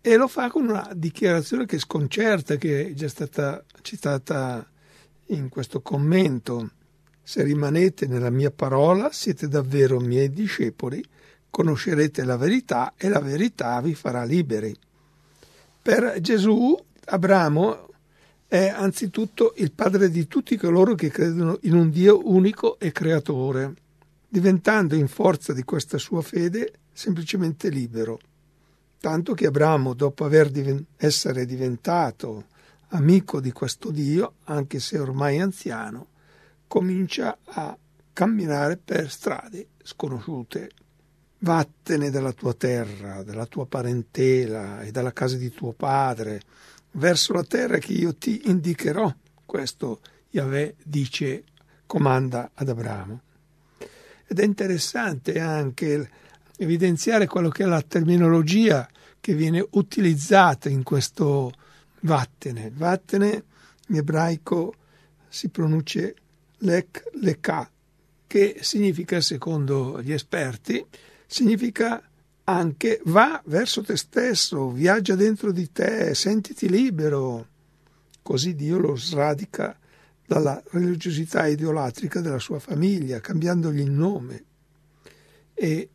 E 0.01 0.15
lo 0.15 0.27
fa 0.27 0.49
con 0.49 0.67
una 0.67 0.89
dichiarazione 0.93 1.65
che 1.65 1.79
sconcerta, 1.79 2.57
che 2.57 2.87
è 2.87 2.93
già 2.93 3.07
stata 3.07 3.63
citata 3.81 4.69
in 5.27 5.49
questo 5.49 5.81
commento. 5.81 6.71
Se 7.21 7.41
rimanete 7.41 8.05
nella 8.05 8.29
mia 8.29 8.51
parola, 8.51 9.11
siete 9.11 9.47
davvero 9.47 9.99
miei 9.99 10.29
discepoli, 10.29 11.03
conoscerete 11.53 12.23
la 12.23 12.35
verità 12.35 12.95
e 12.97 13.09
la 13.09 13.19
verità 13.19 13.79
vi 13.79 13.93
farà 13.93 14.23
liberi. 14.23 14.75
Per 15.79 16.19
Gesù, 16.19 16.75
Abramo 17.05 17.89
è 18.47 18.69
anzitutto 18.69 19.53
il 19.57 19.71
padre 19.71 20.09
di 20.09 20.25
tutti 20.25 20.57
coloro 20.57 20.95
che 20.95 21.11
credono 21.11 21.59
in 21.61 21.75
un 21.75 21.91
Dio 21.91 22.27
unico 22.27 22.79
e 22.79 22.91
creatore, 22.91 23.75
diventando 24.27 24.95
in 24.95 25.07
forza 25.07 25.53
di 25.53 25.63
questa 25.63 25.99
sua 25.99 26.23
fede 26.23 26.73
semplicemente 26.91 27.69
libero. 27.69 28.17
Tanto 28.99 29.35
che 29.35 29.45
Abramo, 29.45 29.93
dopo 29.93 30.25
aver 30.25 30.49
diven- 30.49 30.83
essere 30.97 31.45
diventato 31.45 32.45
amico 32.87 33.39
di 33.39 33.51
questo 33.51 33.91
Dio, 33.91 34.37
anche 34.45 34.79
se 34.79 34.97
ormai 34.97 35.39
anziano, 35.39 36.07
comincia 36.67 37.37
a 37.43 37.77
camminare 38.11 38.77
per 38.77 39.11
strade 39.11 39.67
sconosciute. 39.83 40.71
Vattene 41.43 42.09
dalla 42.09 42.31
tua 42.31 42.53
terra, 42.53 43.21
dalla 43.21 43.45
tua 43.45 43.65
parentela 43.65 44.81
e 44.81 44.91
dalla 44.91 45.11
casa 45.11 45.35
di 45.35 45.49
tuo 45.51 45.73
padre, 45.73 46.39
verso 46.91 47.33
la 47.33 47.43
terra 47.43 47.79
che 47.79 47.91
io 47.91 48.15
ti 48.15 48.43
indicherò. 48.45 49.13
Questo 49.45 49.99
Yahweh 50.29 50.75
dice, 50.81 51.43
comanda 51.85 52.51
ad 52.53 52.69
Abramo. 52.69 53.21
Ed 54.25 54.39
è 54.39 54.43
interessante 54.45 55.37
anche 55.41 56.09
evidenziare 56.55 57.27
quello 57.27 57.49
che 57.49 57.63
è 57.63 57.65
la 57.65 57.81
terminologia 57.81 58.87
che 59.19 59.35
viene 59.35 59.65
utilizzata 59.71 60.69
in 60.69 60.83
questo 60.83 61.51
vattene. 61.99 62.71
Vattene 62.73 63.43
in 63.87 63.97
ebraico 63.97 64.75
si 65.27 65.49
pronuncia 65.49 66.09
lek 66.59 67.09
leka, 67.19 67.69
che 68.27 68.59
significa, 68.61 69.19
secondo 69.19 70.01
gli 70.01 70.13
esperti, 70.13 70.85
significa 71.33 71.99
anche 72.43 73.01
va 73.05 73.41
verso 73.45 73.81
te 73.81 73.97
stesso, 73.97 74.69
viaggia 74.69 75.15
dentro 75.15 75.51
di 75.51 75.71
te, 75.71 76.13
sentiti 76.13 76.69
libero. 76.69 77.47
Così 78.21 78.53
Dio 78.53 78.77
lo 78.77 78.95
sradica 78.95 79.75
dalla 80.27 80.61
religiosità 80.69 81.47
idolatrica 81.47 82.21
della 82.21 82.37
sua 82.37 82.59
famiglia, 82.59 83.19
cambiandogli 83.19 83.79
il 83.79 83.89
nome 83.89 84.43
e 85.55 85.89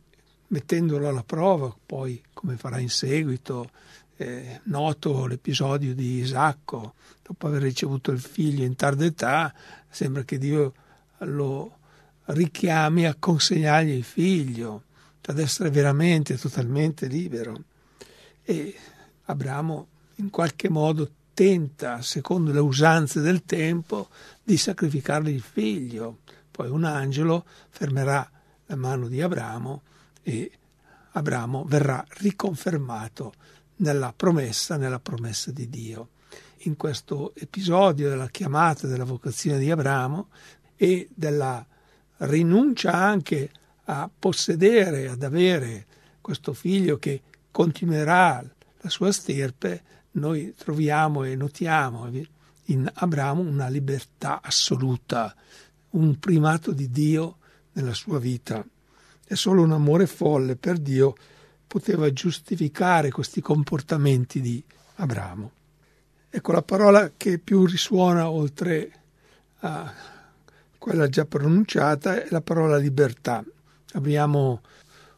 mettendolo 0.47 1.07
alla 1.07 1.23
prova, 1.23 1.73
poi 1.85 2.21
come 2.33 2.57
farà 2.57 2.79
in 2.79 2.89
seguito. 2.89 3.69
Eh, 4.17 4.59
noto 4.63 5.25
l'episodio 5.25 5.95
di 5.95 6.17
Isacco, 6.17 6.95
dopo 7.23 7.47
aver 7.47 7.61
ricevuto 7.61 8.11
il 8.11 8.19
figlio 8.19 8.65
in 8.65 8.75
tarda 8.75 9.05
età, 9.05 9.53
sembra 9.89 10.23
che 10.23 10.37
Dio 10.37 10.73
lo 11.19 11.77
richiami 12.25 13.05
a 13.05 13.15
consegnargli 13.17 13.91
il 13.91 14.03
figlio 14.03 14.83
ad 15.27 15.39
essere 15.39 15.69
veramente 15.69 16.37
totalmente 16.37 17.07
libero. 17.07 17.63
E 18.43 18.75
Abramo 19.25 19.87
in 20.15 20.29
qualche 20.29 20.69
modo 20.69 21.09
tenta, 21.33 22.01
secondo 22.01 22.51
le 22.51 22.59
usanze 22.59 23.21
del 23.21 23.43
tempo, 23.45 24.09
di 24.43 24.57
sacrificargli 24.57 25.29
il 25.29 25.41
figlio. 25.41 26.19
Poi 26.51 26.69
un 26.69 26.83
angelo 26.83 27.45
fermerà 27.69 28.29
la 28.65 28.75
mano 28.75 29.07
di 29.07 29.21
Abramo 29.21 29.83
e 30.21 30.51
Abramo 31.11 31.63
verrà 31.65 32.05
riconfermato 32.17 33.33
nella 33.77 34.13
promessa, 34.15 34.77
nella 34.77 34.99
promessa 34.99 35.51
di 35.51 35.69
Dio. 35.69 36.09
In 36.63 36.75
questo 36.75 37.33
episodio 37.35 38.09
della 38.09 38.27
chiamata 38.27 38.87
della 38.87 39.05
vocazione 39.05 39.59
di 39.59 39.71
Abramo 39.71 40.27
e 40.75 41.07
della 41.13 41.65
rinuncia 42.17 42.91
anche 42.93 43.49
a 43.91 44.07
possedere, 44.07 45.09
ad 45.09 45.23
avere 45.23 45.85
questo 46.21 46.53
figlio 46.53 46.99
che 46.99 47.21
continuerà 47.49 48.43
la 48.81 48.89
sua 48.89 49.11
stirpe, 49.11 49.81
noi 50.11 50.53
troviamo 50.55 51.23
e 51.23 51.35
notiamo 51.35 52.07
in 52.65 52.89
Abramo 52.93 53.41
una 53.41 53.67
libertà 53.67 54.41
assoluta, 54.43 55.35
un 55.91 56.19
primato 56.19 56.71
di 56.71 56.91
Dio 56.91 57.37
nella 57.73 57.95
sua 57.95 58.19
vita. 58.19 58.63
E 59.31 59.35
solo 59.35 59.63
un 59.63 59.71
amore 59.71 60.05
folle 60.05 60.55
per 60.55 60.77
Dio 60.77 61.15
poteva 61.65 62.13
giustificare 62.13 63.09
questi 63.09 63.41
comportamenti 63.41 64.39
di 64.39 64.63
Abramo. 64.97 65.51
Ecco 66.29 66.51
la 66.51 66.61
parola 66.61 67.13
che 67.17 67.39
più 67.39 67.65
risuona 67.65 68.29
oltre 68.29 68.91
a 69.61 69.91
quella 70.77 71.09
già 71.09 71.25
pronunciata 71.25 72.23
è 72.23 72.27
la 72.29 72.41
parola 72.41 72.77
libertà 72.77 73.43
abbiamo 73.93 74.61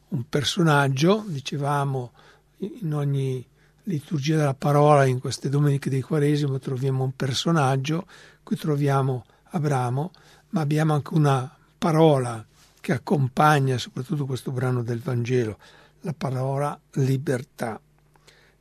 un 0.09 0.23
personaggio, 0.27 1.23
dicevamo 1.27 2.11
in 2.57 2.93
ogni 2.93 3.45
liturgia 3.83 4.37
della 4.37 4.53
parola, 4.53 5.05
in 5.05 5.19
queste 5.19 5.49
domeniche 5.49 5.89
di 5.89 6.01
Quaresimo 6.01 6.59
troviamo 6.59 7.03
un 7.03 7.15
personaggio, 7.15 8.05
qui 8.43 8.55
troviamo 8.55 9.25
Abramo, 9.51 10.11
ma 10.49 10.61
abbiamo 10.61 10.93
anche 10.93 11.13
una 11.13 11.53
parola 11.77 12.45
che 12.79 12.93
accompagna 12.93 13.77
soprattutto 13.77 14.25
questo 14.25 14.51
brano 14.51 14.83
del 14.83 14.99
Vangelo, 14.99 15.57
la 16.01 16.13
parola 16.13 16.79
libertà, 16.93 17.79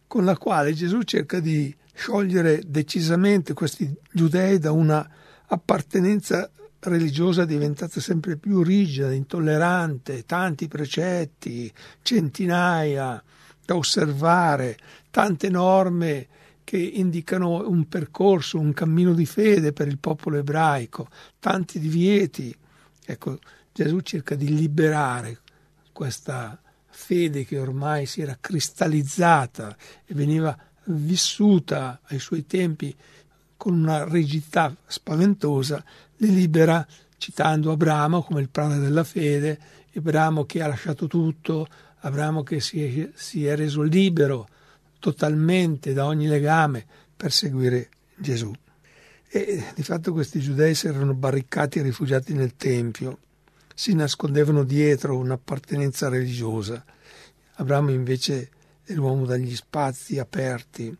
con 0.06 0.24
la 0.24 0.36
quale 0.36 0.72
Gesù 0.72 1.02
cerca 1.02 1.40
di 1.40 1.74
sciogliere 1.94 2.62
decisamente 2.66 3.52
questi 3.52 3.92
giudei 4.10 4.58
da 4.58 4.72
una 4.72 5.08
appartenenza 5.46 6.50
religiosa 6.80 7.44
diventata 7.44 8.00
sempre 8.00 8.36
più 8.36 8.62
rigida, 8.62 9.12
intollerante, 9.12 10.24
tanti 10.24 10.66
precetti, 10.68 11.70
centinaia 12.02 13.22
da 13.64 13.76
osservare, 13.76 14.78
tante 15.10 15.48
norme 15.50 16.26
che 16.64 16.78
indicano 16.78 17.68
un 17.68 17.88
percorso, 17.88 18.58
un 18.58 18.72
cammino 18.72 19.12
di 19.12 19.26
fede 19.26 19.72
per 19.72 19.88
il 19.88 19.98
popolo 19.98 20.38
ebraico, 20.38 21.08
tanti 21.38 21.78
divieti. 21.78 22.54
Ecco, 23.04 23.38
Gesù 23.72 24.00
cerca 24.00 24.34
di 24.34 24.54
liberare 24.54 25.40
questa 25.92 26.60
fede 26.86 27.44
che 27.44 27.58
ormai 27.58 28.06
si 28.06 28.20
era 28.20 28.36
cristallizzata 28.40 29.76
e 30.04 30.14
veniva 30.14 30.56
vissuta 30.84 32.00
ai 32.04 32.18
suoi 32.18 32.46
tempi 32.46 32.94
con 33.56 33.74
una 33.74 34.04
rigidità 34.04 34.74
spaventosa, 34.86 35.84
li 36.20 36.32
libera 36.32 36.86
citando 37.18 37.70
Abramo 37.70 38.22
come 38.22 38.40
il 38.40 38.48
padre 38.48 38.78
della 38.78 39.04
fede, 39.04 39.58
Abramo 39.94 40.44
che 40.44 40.62
ha 40.62 40.68
lasciato 40.68 41.06
tutto, 41.06 41.66
Abramo 42.00 42.42
che 42.42 42.60
si 42.60 42.82
è, 42.82 43.10
si 43.14 43.44
è 43.44 43.54
reso 43.56 43.82
libero 43.82 44.48
totalmente 44.98 45.92
da 45.92 46.06
ogni 46.06 46.26
legame 46.26 46.86
per 47.14 47.32
seguire 47.32 47.88
Gesù. 48.16 48.52
E 49.28 49.64
di 49.74 49.82
fatto 49.82 50.12
questi 50.12 50.40
giudei 50.40 50.74
si 50.74 50.86
erano 50.86 51.14
barricati 51.14 51.78
e 51.78 51.82
rifugiati 51.82 52.32
nel 52.32 52.56
Tempio, 52.56 53.18
si 53.74 53.94
nascondevano 53.94 54.64
dietro 54.64 55.16
un'appartenenza 55.16 56.08
religiosa. 56.08 56.84
Abramo 57.54 57.90
invece 57.90 58.50
è 58.82 58.92
l'uomo 58.92 59.24
dagli 59.24 59.54
spazi 59.54 60.18
aperti, 60.18 60.94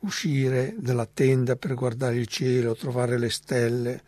uscire 0.00 0.74
dalla 0.78 1.06
tenda 1.06 1.56
per 1.56 1.74
guardare 1.74 2.16
il 2.16 2.26
cielo, 2.26 2.74
trovare 2.74 3.18
le 3.18 3.30
stelle. 3.30 4.02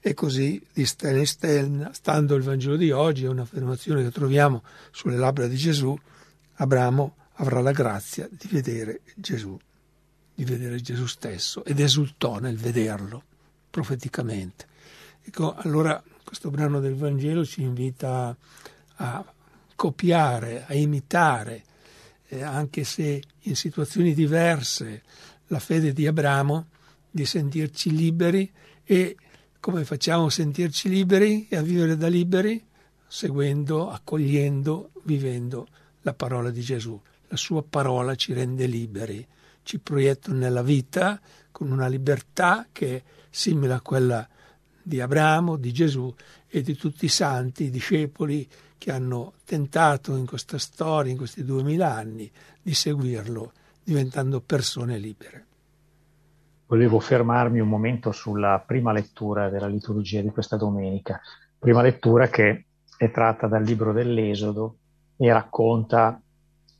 E 0.00 0.14
così 0.14 0.64
di 0.72 0.86
stella 0.86 1.18
in 1.18 1.26
stella, 1.26 1.92
stando 1.92 2.34
il 2.34 2.42
Vangelo 2.42 2.76
di 2.76 2.90
oggi, 2.90 3.24
è 3.24 3.28
un'affermazione 3.28 4.02
che 4.02 4.10
troviamo 4.10 4.62
sulle 4.90 5.16
labbra 5.16 5.46
di 5.46 5.56
Gesù, 5.56 5.98
Abramo 6.60 7.16
avrà 7.34 7.60
la 7.60 7.72
grazia 7.72 8.28
di 8.30 8.48
vedere 8.50 9.00
Gesù, 9.14 9.58
di 10.34 10.44
vedere 10.44 10.80
Gesù 10.80 11.06
stesso 11.06 11.64
ed 11.64 11.80
esultò 11.80 12.38
nel 12.38 12.56
vederlo 12.56 13.22
profeticamente. 13.70 14.66
Ecco, 15.22 15.54
allora 15.54 16.02
questo 16.24 16.50
brano 16.50 16.80
del 16.80 16.94
Vangelo 16.94 17.44
ci 17.44 17.62
invita 17.62 18.36
a 18.96 19.32
copiare, 19.74 20.64
a 20.66 20.74
imitare, 20.74 21.64
eh, 22.28 22.42
anche 22.42 22.84
se 22.84 23.22
in 23.40 23.56
situazioni 23.56 24.14
diverse, 24.14 25.02
la 25.48 25.58
fede 25.58 25.92
di 25.92 26.06
Abramo, 26.06 26.66
di 27.10 27.24
sentirci 27.24 27.94
liberi 27.94 28.50
e 28.84 29.16
come 29.60 29.84
facciamo 29.84 30.26
a 30.26 30.30
sentirci 30.30 30.88
liberi 30.88 31.48
e 31.48 31.56
a 31.56 31.62
vivere 31.62 31.96
da 31.96 32.06
liberi? 32.06 32.64
Seguendo, 33.06 33.90
accogliendo, 33.90 34.90
vivendo 35.02 35.66
la 36.02 36.14
parola 36.14 36.50
di 36.50 36.60
Gesù. 36.60 37.00
La 37.28 37.36
sua 37.36 37.62
parola 37.62 38.14
ci 38.14 38.32
rende 38.32 38.66
liberi, 38.66 39.26
ci 39.62 39.78
proietta 39.78 40.32
nella 40.32 40.62
vita 40.62 41.20
con 41.50 41.70
una 41.70 41.88
libertà 41.88 42.68
che 42.70 42.96
è 42.96 43.02
simile 43.28 43.74
a 43.74 43.80
quella 43.80 44.26
di 44.80 45.00
Abramo, 45.00 45.56
di 45.56 45.72
Gesù 45.72 46.14
e 46.46 46.62
di 46.62 46.74
tutti 46.74 47.04
i 47.04 47.08
santi, 47.08 47.64
i 47.64 47.70
discepoli 47.70 48.48
che 48.78 48.92
hanno 48.92 49.34
tentato 49.44 50.16
in 50.16 50.24
questa 50.24 50.56
storia, 50.56 51.10
in 51.10 51.18
questi 51.18 51.44
duemila 51.44 51.94
anni, 51.94 52.30
di 52.62 52.72
seguirlo, 52.72 53.52
diventando 53.82 54.40
persone 54.40 54.96
libere. 54.98 55.47
Volevo 56.68 57.00
fermarmi 57.00 57.60
un 57.60 57.68
momento 57.68 58.12
sulla 58.12 58.62
prima 58.64 58.92
lettura 58.92 59.48
della 59.48 59.66
liturgia 59.66 60.20
di 60.20 60.28
questa 60.28 60.58
domenica, 60.58 61.18
prima 61.58 61.80
lettura 61.80 62.28
che 62.28 62.66
è 62.98 63.10
tratta 63.10 63.46
dal 63.46 63.62
libro 63.62 63.94
dell'Esodo 63.94 64.76
e 65.16 65.32
racconta 65.32 66.20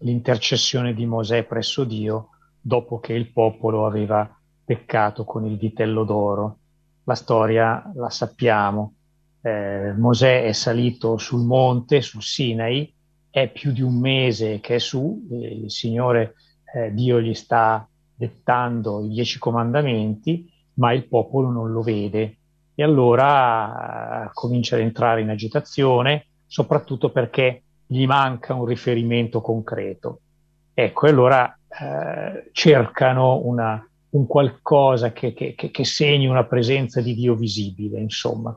l'intercessione 0.00 0.92
di 0.92 1.06
Mosè 1.06 1.44
presso 1.44 1.84
Dio 1.84 2.28
dopo 2.60 3.00
che 3.00 3.14
il 3.14 3.32
popolo 3.32 3.86
aveva 3.86 4.30
peccato 4.62 5.24
con 5.24 5.46
il 5.46 5.56
vitello 5.56 6.04
d'oro. 6.04 6.58
La 7.04 7.14
storia 7.14 7.90
la 7.94 8.10
sappiamo, 8.10 8.92
eh, 9.40 9.94
Mosè 9.96 10.44
è 10.44 10.52
salito 10.52 11.16
sul 11.16 11.46
monte, 11.46 12.02
sul 12.02 12.22
Sinai, 12.22 12.94
è 13.30 13.50
più 13.50 13.72
di 13.72 13.80
un 13.80 13.98
mese 13.98 14.60
che 14.60 14.74
è 14.74 14.78
su, 14.80 15.26
il 15.30 15.70
Signore 15.70 16.34
eh, 16.74 16.92
Dio 16.92 17.22
gli 17.22 17.32
sta 17.32 17.88
dettando 18.18 19.04
i 19.04 19.08
dieci 19.08 19.38
comandamenti, 19.38 20.50
ma 20.74 20.92
il 20.92 21.06
popolo 21.06 21.50
non 21.50 21.70
lo 21.70 21.82
vede 21.82 22.36
e 22.74 22.82
allora 22.82 24.24
eh, 24.26 24.30
comincia 24.32 24.74
ad 24.76 24.82
entrare 24.82 25.20
in 25.20 25.30
agitazione, 25.30 26.26
soprattutto 26.46 27.10
perché 27.10 27.62
gli 27.86 28.06
manca 28.06 28.54
un 28.54 28.64
riferimento 28.64 29.40
concreto. 29.40 30.20
Ecco, 30.74 31.06
e 31.06 31.10
allora 31.10 31.58
eh, 31.68 32.50
cercano 32.52 33.40
una, 33.44 33.84
un 34.10 34.26
qualcosa 34.26 35.12
che, 35.12 35.32
che, 35.32 35.54
che, 35.54 35.84
segni 35.84 36.26
una 36.26 36.44
presenza 36.44 37.00
di 37.00 37.14
Dio 37.14 37.34
visibile, 37.34 38.00
insomma 38.00 38.56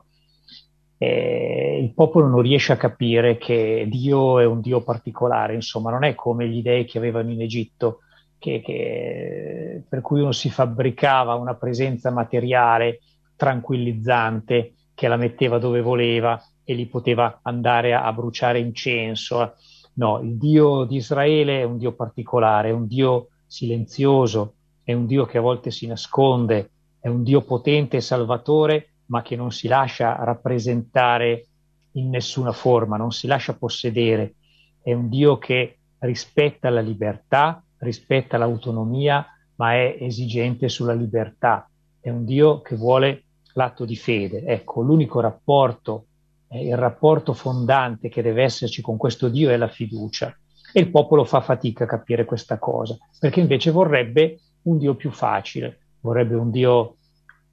eh, 1.02 1.80
il 1.82 1.92
popolo 1.94 2.28
non 2.28 2.42
riesce 2.42 2.72
a 2.72 2.76
capire 2.76 3.36
che 3.36 3.86
Dio 3.88 4.38
è 4.38 4.44
un 4.44 4.60
Dio 4.60 4.84
particolare, 4.84 5.52
insomma, 5.52 5.90
non 5.90 6.04
è 6.04 6.14
come 6.14 6.48
gli 6.48 6.62
dei 6.62 6.84
che 6.84 6.98
avevano 6.98 7.32
in 7.32 7.42
Egitto, 7.42 8.02
che, 8.42 8.60
che, 8.60 9.84
per 9.88 10.00
cui 10.00 10.20
uno 10.20 10.32
si 10.32 10.50
fabbricava 10.50 11.34
una 11.34 11.54
presenza 11.54 12.10
materiale 12.10 12.98
tranquillizzante 13.36 14.74
che 14.92 15.06
la 15.06 15.16
metteva 15.16 15.58
dove 15.58 15.80
voleva 15.80 16.42
e 16.64 16.74
li 16.74 16.86
poteva 16.86 17.38
andare 17.42 17.94
a, 17.94 18.02
a 18.04 18.12
bruciare 18.12 18.58
incenso. 18.58 19.54
No, 19.94 20.18
il 20.20 20.36
Dio 20.38 20.84
di 20.84 20.96
Israele 20.96 21.60
è 21.60 21.62
un 21.62 21.78
Dio 21.78 21.92
particolare, 21.92 22.70
è 22.70 22.72
un 22.72 22.88
Dio 22.88 23.28
silenzioso, 23.46 24.54
è 24.82 24.92
un 24.92 25.06
Dio 25.06 25.24
che 25.24 25.38
a 25.38 25.42
volte 25.42 25.70
si 25.70 25.86
nasconde, 25.86 26.70
è 26.98 27.06
un 27.06 27.22
Dio 27.22 27.42
potente 27.42 27.98
e 27.98 28.00
salvatore 28.00 28.88
ma 29.06 29.22
che 29.22 29.36
non 29.36 29.52
si 29.52 29.68
lascia 29.68 30.16
rappresentare 30.24 31.46
in 31.92 32.08
nessuna 32.08 32.52
forma, 32.52 32.96
non 32.96 33.12
si 33.12 33.28
lascia 33.28 33.54
possedere. 33.54 34.34
È 34.82 34.92
un 34.92 35.08
Dio 35.08 35.38
che 35.38 35.76
rispetta 35.98 36.70
la 36.70 36.80
libertà, 36.80 37.62
rispetta 37.82 38.38
l'autonomia, 38.38 39.26
ma 39.56 39.74
è 39.74 39.96
esigente 40.00 40.68
sulla 40.68 40.94
libertà. 40.94 41.68
È 42.00 42.10
un 42.10 42.24
Dio 42.24 42.60
che 42.60 42.76
vuole 42.76 43.24
l'atto 43.54 43.84
di 43.84 43.96
fede. 43.96 44.44
Ecco, 44.44 44.82
l'unico 44.82 45.20
rapporto, 45.20 46.06
eh, 46.48 46.66
il 46.66 46.76
rapporto 46.76 47.32
fondante 47.32 48.08
che 48.08 48.22
deve 48.22 48.42
esserci 48.42 48.82
con 48.82 48.96
questo 48.96 49.28
Dio 49.28 49.50
è 49.50 49.56
la 49.56 49.68
fiducia. 49.68 50.34
E 50.72 50.80
il 50.80 50.90
popolo 50.90 51.24
fa 51.24 51.40
fatica 51.40 51.84
a 51.84 51.86
capire 51.86 52.24
questa 52.24 52.58
cosa, 52.58 52.96
perché 53.18 53.40
invece 53.40 53.70
vorrebbe 53.70 54.40
un 54.62 54.78
Dio 54.78 54.94
più 54.94 55.10
facile, 55.10 55.80
vorrebbe 56.00 56.34
un 56.34 56.50
Dio 56.50 56.96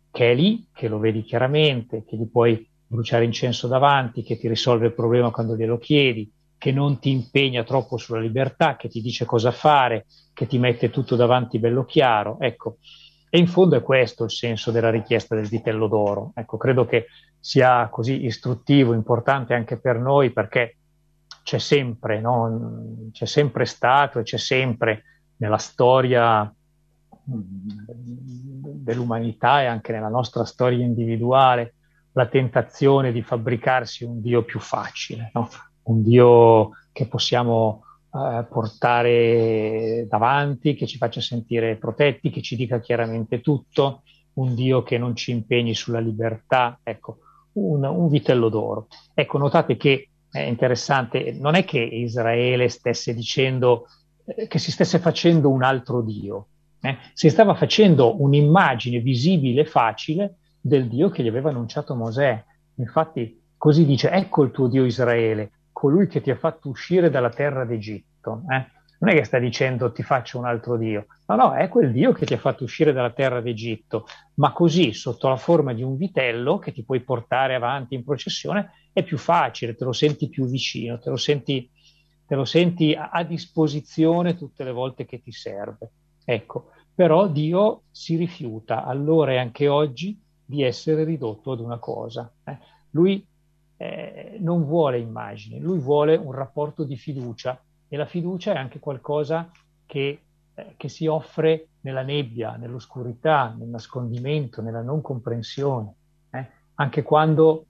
che 0.10 0.32
è 0.32 0.34
lì, 0.36 0.68
che 0.74 0.88
lo 0.88 1.00
vedi 1.00 1.24
chiaramente, 1.24 2.06
che 2.06 2.16
gli 2.16 2.28
puoi 2.28 2.66
bruciare 2.88 3.26
incenso 3.26 3.68
davanti, 3.68 4.24
che 4.24 4.38
ti 4.38 4.48
risolve 4.48 4.88
il 4.88 4.94
problema 4.94 5.32
quando 5.32 5.56
glielo 5.56 5.78
chiedi, 5.78 6.32
che 6.60 6.72
non 6.74 7.00
ti 7.00 7.10
impegna 7.10 7.64
troppo 7.64 7.96
sulla 7.96 8.20
libertà, 8.20 8.76
che 8.76 8.90
ti 8.90 9.02
dice 9.02 9.26
cosa 9.26 9.50
fare, 9.50 10.06
che 10.34 10.46
ti 10.46 10.60
mette 10.60 10.90
tutto 10.90 11.16
davanti 11.16 11.58
bello 11.58 11.86
chiaro. 11.86 12.38
Ecco, 12.40 12.80
e 13.30 13.40
in 13.40 13.48
fondo 13.48 13.78
è 13.78 13.82
questo 13.82 14.26
il 14.26 14.32
senso 14.32 14.70
della 14.70 14.90
richiesta 14.90 15.36
del 15.36 15.48
vitello 15.48 15.88
d'oro. 15.88 16.34
Ecco, 16.36 16.58
credo 16.58 16.86
che 16.86 17.06
sia 17.40 17.88
così 17.88 18.26
istruttivo, 18.26 18.94
importante 18.94 19.54
anche 19.54 19.80
per 19.80 20.00
noi 20.00 20.34
perché 20.34 20.76
c'è 21.44 21.60
sempre, 21.60 22.20
no? 22.20 23.08
c'è 23.14 23.26
sempre 23.26 23.64
stato 23.64 24.20
e 24.20 24.24
c'è 24.24 24.38
sempre 24.38 25.04
nella 25.38 25.58
storia 25.58 26.54
dell'umanità 27.24 29.62
e 29.62 29.66
anche 29.66 29.94
nella 29.94 30.10
nostra 30.10 30.44
storia 30.44 30.84
individuale 30.84 31.76
la 32.12 32.26
tentazione 32.26 33.14
di 33.14 33.22
fabbricarsi 33.22 34.04
un 34.04 34.20
Dio 34.20 34.44
più 34.44 34.60
facile, 34.60 35.32
no? 35.34 35.48
Un 35.84 36.04
Dio 36.04 36.72
che 36.92 37.08
possiamo 37.08 37.84
eh, 38.14 38.46
portare 38.50 40.06
davanti, 40.10 40.76
che 40.76 40.88
ci 40.88 40.98
faccia 40.98 41.22
sentire 41.22 41.78
protetti, 41.78 42.30
che 42.30 42.42
ci 42.42 42.56
dica 42.56 42.80
chiaramente 42.80 43.42
tutto, 43.42 44.04
un 44.34 44.56
Dio 44.56 44.84
che 44.84 44.98
non 44.98 45.16
ci 45.16 45.32
impegni 45.32 45.74
sulla 45.74 46.00
libertà, 46.00 46.80
ecco, 46.84 47.20
un, 47.54 47.84
un 47.84 48.10
vitello 48.10 48.50
d'oro. 48.50 48.88
Ecco, 49.14 49.38
notate 49.38 49.78
che 49.78 50.10
è 50.30 50.42
interessante, 50.42 51.32
non 51.34 51.56
è 51.56 51.66
che 51.66 51.80
Israele 51.80 52.70
stesse 52.70 53.14
dicendo 53.14 53.88
eh, 54.26 54.48
che 54.48 54.60
si 54.60 54.72
stesse 54.72 55.00
facendo 55.00 55.50
un 55.50 55.64
altro 55.64 56.02
Dio, 56.02 56.48
eh? 56.82 56.98
Si 57.14 57.30
stava 57.30 57.56
facendo 57.56 58.22
un'immagine 58.22 59.00
visibile, 59.00 59.66
facile, 59.66 60.38
del 60.62 60.88
Dio 60.88 61.10
che 61.10 61.24
gli 61.24 61.28
aveva 61.28 61.50
annunciato 61.50 61.96
Mosè. 61.96 62.44
Infatti, 62.76 63.42
così 63.58 63.86
dice: 63.86 64.10
Ecco 64.10 64.44
il 64.44 64.52
tuo 64.52 64.68
Dio 64.68 64.86
Israele, 64.86 65.52
colui 65.80 66.08
che 66.08 66.20
ti 66.20 66.30
ha 66.30 66.36
fatto 66.36 66.68
uscire 66.68 67.10
dalla 67.10 67.30
terra 67.30 67.64
d'Egitto. 67.64 68.44
Eh? 68.50 68.68
Non 69.00 69.12
è 69.12 69.14
che 69.14 69.24
sta 69.24 69.40
dicendo 69.40 69.94
ti 69.94 70.04
faccio 70.04 70.38
un 70.38 70.44
altro 70.44 70.76
Dio, 70.76 71.06
no, 71.28 71.36
no, 71.38 71.54
è 71.54 71.70
quel 71.70 71.94
Dio 71.94 72.12
che 72.12 72.26
ti 72.26 72.34
ha 72.34 72.38
fatto 72.38 72.66
uscire 72.66 72.92
dalla 72.92 73.12
terra 73.12 73.40
d'Egitto, 73.40 74.06
ma 74.36 74.52
così 74.52 74.92
sotto 74.92 75.30
la 75.30 75.38
forma 75.38 75.72
di 75.72 75.82
un 75.82 75.96
vitello 75.96 76.60
che 76.60 76.74
ti 76.74 76.84
puoi 76.84 77.00
portare 77.00 77.56
avanti 77.56 77.96
in 77.96 78.04
processione 78.04 78.72
è 78.92 79.04
più 79.04 79.18
facile, 79.18 79.74
te 79.74 79.86
lo 79.86 79.94
senti 79.94 80.28
più 80.28 80.50
vicino, 80.50 81.00
te 81.00 81.10
lo 81.10 81.16
senti, 81.16 81.72
te 82.28 82.36
lo 82.36 82.44
senti 82.44 82.94
a, 82.94 83.12
a 83.14 83.24
disposizione 83.24 84.36
tutte 84.36 84.66
le 84.66 84.74
volte 84.74 85.06
che 85.06 85.22
ti 85.22 85.32
serve. 85.32 85.92
Ecco, 86.26 86.72
però 86.94 87.30
Dio 87.30 87.84
si 87.90 88.18
rifiuta 88.18 88.84
allora 88.84 89.32
e 89.32 89.38
anche 89.38 89.70
oggi 89.70 90.22
di 90.44 90.62
essere 90.62 91.06
ridotto 91.06 91.54
ad 91.54 91.62
una 91.62 91.80
cosa. 91.80 92.30
Eh. 92.44 92.58
Lui 92.90 93.26
eh, 93.82 94.36
non 94.42 94.66
vuole 94.66 95.00
immagini, 95.00 95.62
lui 95.62 95.80
vuole 95.80 96.18
un 96.18 96.34
rapporto 96.34 96.84
di 96.84 96.98
fiducia 96.98 97.58
e 97.88 97.96
la 97.96 98.06
fiducia 98.06 98.52
è 98.54 98.58
anche 98.58 98.80
qualcosa 98.80 99.50
che, 99.86 100.22
eh, 100.54 100.74
che 100.76 100.90
si 100.90 101.08
offre 101.08 101.70
nella 101.82 102.02
nebbia, 102.02 102.58
nell'oscurità, 102.58 103.56
nel 103.58 103.70
nascondimento, 103.70 104.62
nella 104.62 104.82
non 104.82 105.00
comprensione. 105.00 105.94
Eh. 106.30 106.48
Anche 106.74 107.04
quando 107.04 107.68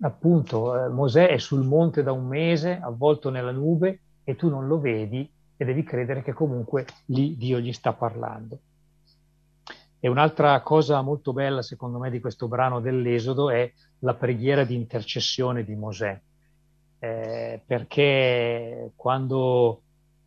appunto 0.00 0.84
eh, 0.84 0.88
Mosè 0.88 1.28
è 1.28 1.38
sul 1.38 1.64
monte 1.64 2.02
da 2.02 2.12
un 2.12 2.26
mese, 2.26 2.78
avvolto 2.78 3.30
nella 3.30 3.50
nube, 3.50 4.00
e 4.24 4.36
tu 4.36 4.50
non 4.50 4.66
lo 4.66 4.78
vedi, 4.78 5.28
e 5.56 5.64
devi 5.64 5.82
credere 5.82 6.22
che 6.22 6.34
comunque 6.34 6.84
lì 7.06 7.38
Dio 7.38 7.58
gli 7.58 7.72
sta 7.72 7.94
parlando. 7.94 8.58
E 10.00 10.08
un'altra 10.08 10.60
cosa 10.60 11.00
molto 11.02 11.32
bella, 11.32 11.62
secondo 11.62 11.98
me, 11.98 12.10
di 12.10 12.20
questo 12.20 12.46
brano 12.48 12.80
dell'Esodo 12.80 13.50
è 13.50 13.70
la 14.00 14.14
preghiera 14.14 14.64
di 14.64 14.74
intercessione 14.74 15.64
di 15.64 15.74
Mosè, 15.74 16.20
eh, 17.00 17.60
perché 17.66 18.92
quando, 18.94 19.82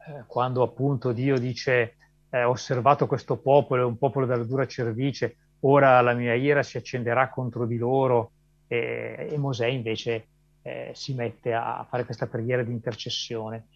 eh, 0.07 0.23
quando, 0.27 0.63
appunto 0.63 1.13
Dio 1.13 1.39
dice 1.39 1.95
eh, 2.29 2.43
ho 2.43 2.51
osservato 2.51 3.07
questo 3.07 3.37
popolo, 3.37 3.83
è 3.83 3.85
un 3.85 3.97
popolo 3.97 4.25
dalla 4.25 4.43
dura 4.43 4.67
cervice, 4.67 5.37
ora 5.61 6.01
la 6.01 6.13
mia 6.13 6.33
ira 6.33 6.63
si 6.63 6.77
accenderà 6.77 7.29
contro 7.29 7.65
di 7.65 7.77
loro, 7.77 8.31
e 8.67 9.35
Mosè 9.35 9.67
invece 9.67 10.27
eh, 10.61 10.91
si 10.93 11.13
mette 11.13 11.53
a 11.53 11.85
fare 11.89 12.05
questa 12.05 12.27
preghiera 12.27 12.63
di 12.63 12.71
intercessione 12.71 13.67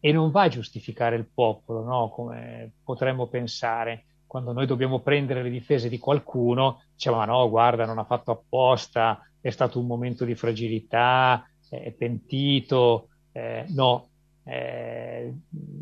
e 0.00 0.12
non 0.12 0.30
va 0.30 0.42
a 0.42 0.48
giustificare 0.48 1.16
il 1.16 1.26
popolo, 1.26 1.82
no? 1.82 2.10
come 2.10 2.70
potremmo 2.84 3.26
pensare. 3.26 4.04
Quando 4.28 4.52
noi 4.52 4.66
dobbiamo 4.66 5.00
prendere 5.00 5.42
le 5.42 5.50
difese 5.50 5.88
di 5.88 5.98
qualcuno, 5.98 6.82
diciamo, 6.92 7.16
ma 7.16 7.24
no, 7.24 7.48
guarda, 7.48 7.86
non 7.86 7.98
ha 7.98 8.04
fatto 8.04 8.30
apposta, 8.30 9.26
è 9.40 9.48
stato 9.48 9.80
un 9.80 9.86
momento 9.86 10.24
di 10.26 10.34
fragilità, 10.34 11.48
è 11.68 11.90
pentito. 11.92 13.08
Eh, 13.32 13.64
no, 13.70 14.08
eh, 14.44 15.32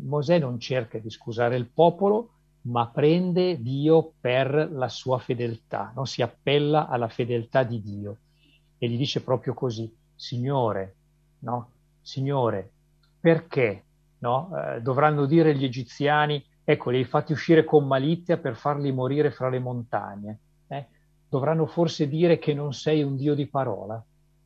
Mosè 0.03 0.39
non 0.39 0.59
cerca 0.59 0.97
di 0.97 1.09
scusare 1.09 1.57
il 1.57 1.67
popolo, 1.67 2.31
ma 2.61 2.87
prende 2.87 3.61
Dio 3.61 4.13
per 4.19 4.69
la 4.71 4.89
sua 4.89 5.19
fedeltà, 5.19 5.91
no? 5.93 6.05
si 6.05 6.21
appella 6.21 6.87
alla 6.87 7.07
fedeltà 7.09 7.63
di 7.63 7.81
Dio 7.81 8.17
e 8.77 8.87
gli 8.87 8.97
dice 8.97 9.21
proprio 9.23 9.53
così, 9.53 9.93
Signore, 10.15 10.95
no? 11.39 11.71
Signore, 12.01 12.71
perché 13.19 13.83
no? 14.19 14.49
eh, 14.55 14.81
dovranno 14.81 15.25
dire 15.25 15.55
gli 15.55 15.63
egiziani, 15.63 16.43
ecco, 16.69 16.89
li 16.89 16.97
hai 16.97 17.05
fatti 17.05 17.31
uscire 17.31 17.63
con 17.63 17.87
malizia 17.87 18.37
per 18.37 18.57
farli 18.57 18.91
morire 18.91 19.31
fra 19.31 19.47
le 19.47 19.59
montagne? 19.59 20.39
Eh? 20.67 20.85
Dovranno 21.29 21.65
forse 21.65 22.09
dire 22.09 22.39
che 22.39 22.53
non 22.53 22.73
sei 22.73 23.03
un 23.03 23.15
Dio 23.15 23.35
di 23.35 23.47
parola? 23.47 24.03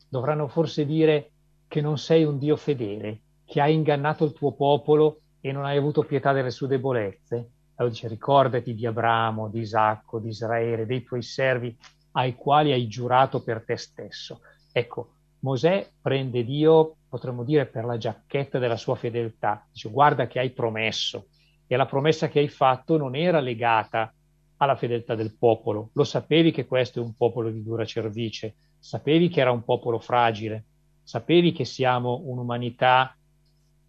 Dovranno 0.08 0.46
forse 0.46 0.86
dire 0.86 1.32
che 1.66 1.80
non 1.80 1.98
sei 1.98 2.22
un 2.22 2.38
Dio 2.38 2.54
fedele, 2.54 3.22
che 3.44 3.60
hai 3.60 3.74
ingannato 3.74 4.24
il 4.24 4.34
tuo 4.34 4.52
popolo 4.52 5.22
e 5.40 5.50
non 5.50 5.64
hai 5.64 5.76
avuto 5.76 6.04
pietà 6.04 6.32
delle 6.32 6.50
sue 6.50 6.68
debolezze? 6.68 7.50
Allora 7.74 7.92
dice, 7.92 8.06
ricordati 8.06 8.72
di 8.72 8.86
Abramo, 8.86 9.48
di 9.48 9.58
Isacco, 9.58 10.20
di 10.20 10.28
Israele, 10.28 10.86
dei 10.86 11.02
tuoi 11.02 11.22
servi 11.22 11.76
ai 12.12 12.36
quali 12.36 12.70
hai 12.70 12.86
giurato 12.86 13.42
per 13.42 13.64
te 13.64 13.76
stesso. 13.76 14.42
Ecco, 14.70 15.14
Mosè 15.40 15.90
prende 16.00 16.44
Dio, 16.44 16.98
potremmo 17.08 17.42
dire, 17.42 17.66
per 17.66 17.84
la 17.84 17.96
giacchetta 17.96 18.60
della 18.60 18.76
sua 18.76 18.94
fedeltà. 18.94 19.66
Dice, 19.72 19.88
guarda 19.90 20.28
che 20.28 20.38
hai 20.38 20.50
promesso. 20.50 21.26
E 21.66 21.76
la 21.76 21.86
promessa 21.86 22.28
che 22.28 22.40
hai 22.40 22.48
fatto 22.48 22.96
non 22.96 23.14
era 23.14 23.40
legata 23.40 24.12
alla 24.58 24.76
fedeltà 24.76 25.14
del 25.14 25.36
popolo. 25.36 25.90
Lo 25.94 26.04
sapevi 26.04 26.52
che 26.52 26.66
questo 26.66 27.00
è 27.00 27.02
un 27.02 27.14
popolo 27.14 27.50
di 27.50 27.62
dura 27.62 27.84
cervice, 27.84 28.54
sapevi 28.78 29.28
che 29.28 29.40
era 29.40 29.50
un 29.50 29.64
popolo 29.64 29.98
fragile, 29.98 30.64
sapevi 31.02 31.52
che 31.52 31.64
siamo 31.64 32.22
un'umanità 32.24 33.16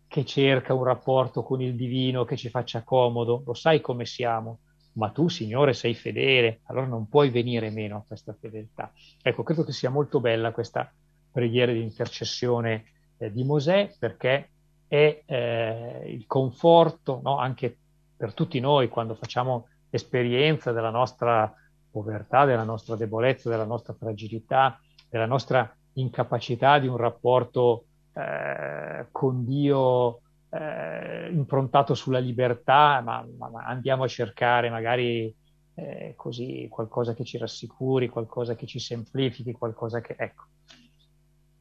che 0.08 0.26
cerca 0.26 0.74
un 0.74 0.84
rapporto 0.84 1.44
con 1.44 1.62
il 1.62 1.76
divino 1.76 2.24
che 2.24 2.38
ci 2.38 2.50
faccia 2.50 2.84
comodo, 2.84 3.42
lo 3.46 3.54
sai 3.54 3.82
come 3.82 4.06
siamo, 4.06 4.60
ma 4.94 5.10
tu, 5.10 5.28
Signore, 5.28 5.74
sei 5.74 5.96
fedele, 5.96 6.60
allora 6.66 6.86
non 6.86 7.08
puoi 7.08 7.30
venire 7.30 7.70
meno 7.72 7.98
a 7.98 8.04
questa 8.06 8.36
fedeltà. 8.40 8.92
Ecco, 9.22 9.44
credo 9.44 9.64
che 9.64 9.72
sia 9.72 9.90
molto 9.90 10.20
bella 10.20 10.52
questa 10.52 10.92
preghiera 11.32 11.72
di 11.72 11.82
intercessione 11.82 12.86
eh, 13.18 13.32
di 13.32 13.44
Mosè 13.44 13.96
perché 13.98 14.50
è 14.94 15.24
eh, 15.26 16.04
il 16.06 16.28
conforto 16.28 17.20
no? 17.24 17.38
anche 17.38 17.80
per 18.16 18.36
tutti 18.36 18.60
noi 18.60 18.90
quando 18.90 19.16
facciamo 19.16 19.70
esperienza 19.90 20.72
della 20.72 20.92
nostra 20.92 21.52
povertà, 21.90 22.46
della 22.46 22.64
nostra 22.64 22.96
debolezza, 22.96 23.50
della 23.50 23.66
nostra 23.66 23.94
fragilità, 23.94 24.80
della 25.10 25.26
nostra 25.26 25.76
incapacità 25.94 26.78
di 26.78 26.88
un 26.88 26.98
rapporto 26.98 27.86
eh, 28.14 29.08
con 29.12 29.44
Dio 29.46 30.22
eh, 30.52 31.28
improntato 31.32 31.96
sulla 31.96 32.20
libertà, 32.20 33.02
ma, 33.02 33.26
ma, 33.36 33.50
ma, 33.50 33.64
andiamo 33.64 34.04
a 34.04 34.08
cercare 34.08 34.70
magari 34.70 35.36
eh, 35.74 36.14
così 36.16 36.68
qualcosa 36.70 37.16
che 37.16 37.24
ci 37.24 37.40
rassicuri, 37.40 38.10
qualcosa 38.10 38.54
che 38.54 38.68
ci 38.68 38.78
semplifichi, 38.78 39.54
qualcosa 39.54 40.02
che... 40.02 40.14
Ecco, 40.20 40.44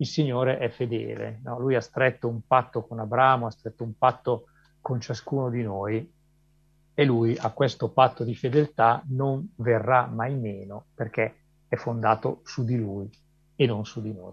il 0.02 0.08
Signore 0.08 0.58
è 0.58 0.68
fedele, 0.68 1.40
no? 1.44 1.60
lui 1.60 1.76
ha 1.76 1.80
stretto 1.80 2.26
un 2.26 2.40
patto 2.44 2.84
con 2.84 2.98
Abramo, 2.98 3.46
ha 3.46 3.50
stretto 3.50 3.84
un 3.84 3.96
patto 3.96 4.46
con 4.80 5.00
ciascuno 5.00 5.48
di 5.48 5.62
noi 5.62 6.12
e 6.92 7.04
lui 7.04 7.36
a 7.38 7.52
questo 7.52 7.90
patto 7.90 8.24
di 8.24 8.34
fedeltà 8.34 9.02
non 9.10 9.52
verrà 9.56 10.06
mai 10.06 10.34
meno 10.34 10.86
perché 10.92 11.36
è 11.68 11.76
fondato 11.76 12.40
su 12.42 12.64
di 12.64 12.76
lui 12.76 13.08
e 13.54 13.66
non 13.66 13.84
su 13.84 14.02
di 14.02 14.12
noi. 14.12 14.32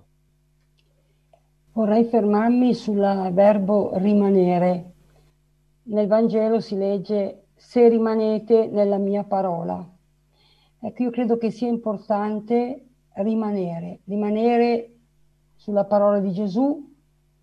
Vorrei 1.74 2.06
fermarmi 2.06 2.74
sul 2.74 3.30
verbo 3.32 3.92
rimanere. 3.98 4.94
Nel 5.84 6.08
Vangelo 6.08 6.60
si 6.60 6.76
legge 6.76 7.50
se 7.56 7.88
rimanete 7.88 8.68
nella 8.68 8.98
mia 8.98 9.24
parola. 9.24 9.88
Ecco, 10.82 11.04
io 11.04 11.12
credo 11.12 11.38
che 11.38 11.52
sia 11.52 11.68
importante 11.68 12.88
rimanere, 13.14 14.00
rimanere 14.06 14.99
sulla 15.60 15.84
parola 15.84 16.20
di 16.20 16.32
Gesù, 16.32 16.90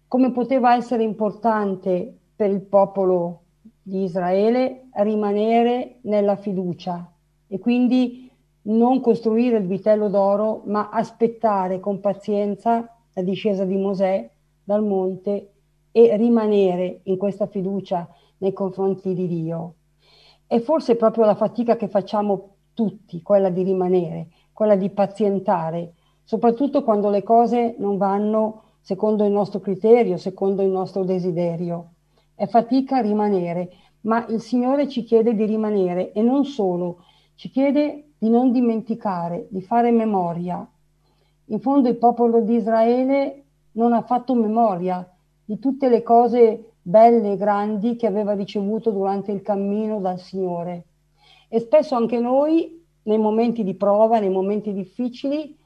come 0.09 0.33
poteva 0.33 0.75
essere 0.75 1.03
importante 1.03 2.17
per 2.35 2.51
il 2.51 2.63
popolo 2.63 3.43
di 3.83 4.05
Israele 4.05 4.89
rimanere 4.95 5.99
nella 6.03 6.37
fiducia 6.37 7.13
e 7.47 7.59
quindi 7.59 8.31
non 8.63 9.01
costruire 9.01 9.59
il 9.59 9.67
vitello 9.67 10.09
d'oro, 10.09 10.63
ma 10.65 10.89
aspettare 10.89 11.79
con 11.79 12.01
pazienza 12.01 12.91
la 13.13 13.23
discesa 13.23 13.65
di 13.65 13.77
Mosè 13.77 14.29
dal 14.65 14.83
monte 14.83 15.51
e 15.93 16.17
rimanere 16.17 17.01
in 17.05 17.19
questa 17.19 17.47
fiducia 17.47 18.09
nei 18.39 18.55
confronti 18.55 19.13
di 19.13 19.29
Dio. 19.29 19.75
E 20.47 20.61
forse 20.61 20.97
proprio 20.97 21.27
la 21.27 21.35
fatica 21.35 21.77
che 21.77 21.89
facciamo 21.89 22.55
tutti, 22.73 23.21
quella 23.21 23.51
di 23.51 23.63
rimanere, 23.63 24.29
quella 24.53 24.75
di 24.75 24.89
pazientare, 24.89 25.93
soprattutto 26.27 26.83
quando 26.83 27.09
le 27.09 27.23
cose 27.23 27.77
non 27.79 27.97
vanno 27.97 28.63
secondo 28.81 29.25
il 29.25 29.31
nostro 29.31 29.61
criterio, 29.61 30.17
secondo 30.17 30.63
il 30.63 30.71
nostro 30.71 31.05
desiderio. 31.05 31.93
È 32.35 32.47
fatica 32.47 33.01
rimanere, 33.01 33.71
ma 34.03 34.27
il 34.27 34.41
Signore 34.41 34.89
ci 34.89 35.05
chiede 35.05 35.35
di 35.35 35.45
rimanere 35.45 36.11
e 36.13 36.23
non 36.23 36.45
solo, 36.45 37.05
ci 37.37 37.49
chiede 37.49 38.11
di 38.19 38.29
non 38.29 38.51
dimenticare, 38.51 39.47
di 39.51 39.63
fare 39.63 39.93
memoria, 39.93 40.69
in 41.47 41.61
fondo 41.61 41.89
il 41.89 41.97
popolo 41.97 42.41
di 42.41 42.57
Israele 42.57 43.45
non 43.73 43.93
ha 43.93 44.03
fatto 44.03 44.35
memoria 44.35 45.09
di 45.45 45.61
tutte 45.61 45.89
le 45.89 46.03
cose 46.03 46.73
belle 46.83 47.33
e 47.33 47.37
grandi 47.37 47.95
che 47.95 48.09
aveva 48.09 48.33
ricevuto 48.33 48.91
durante 48.91 49.31
il 49.31 49.43
cammino 49.43 50.01
dal 50.01 50.19
Signore. 50.19 50.87
E 51.49 51.61
spesso 51.61 51.95
anche 51.95 52.19
noi, 52.19 52.85
nei 53.05 53.19
momenti 53.19 53.63
di 53.63 53.77
prova, 53.77 54.19
nei 54.19 54.31
momenti 54.31 54.73
difficili, 54.73 55.57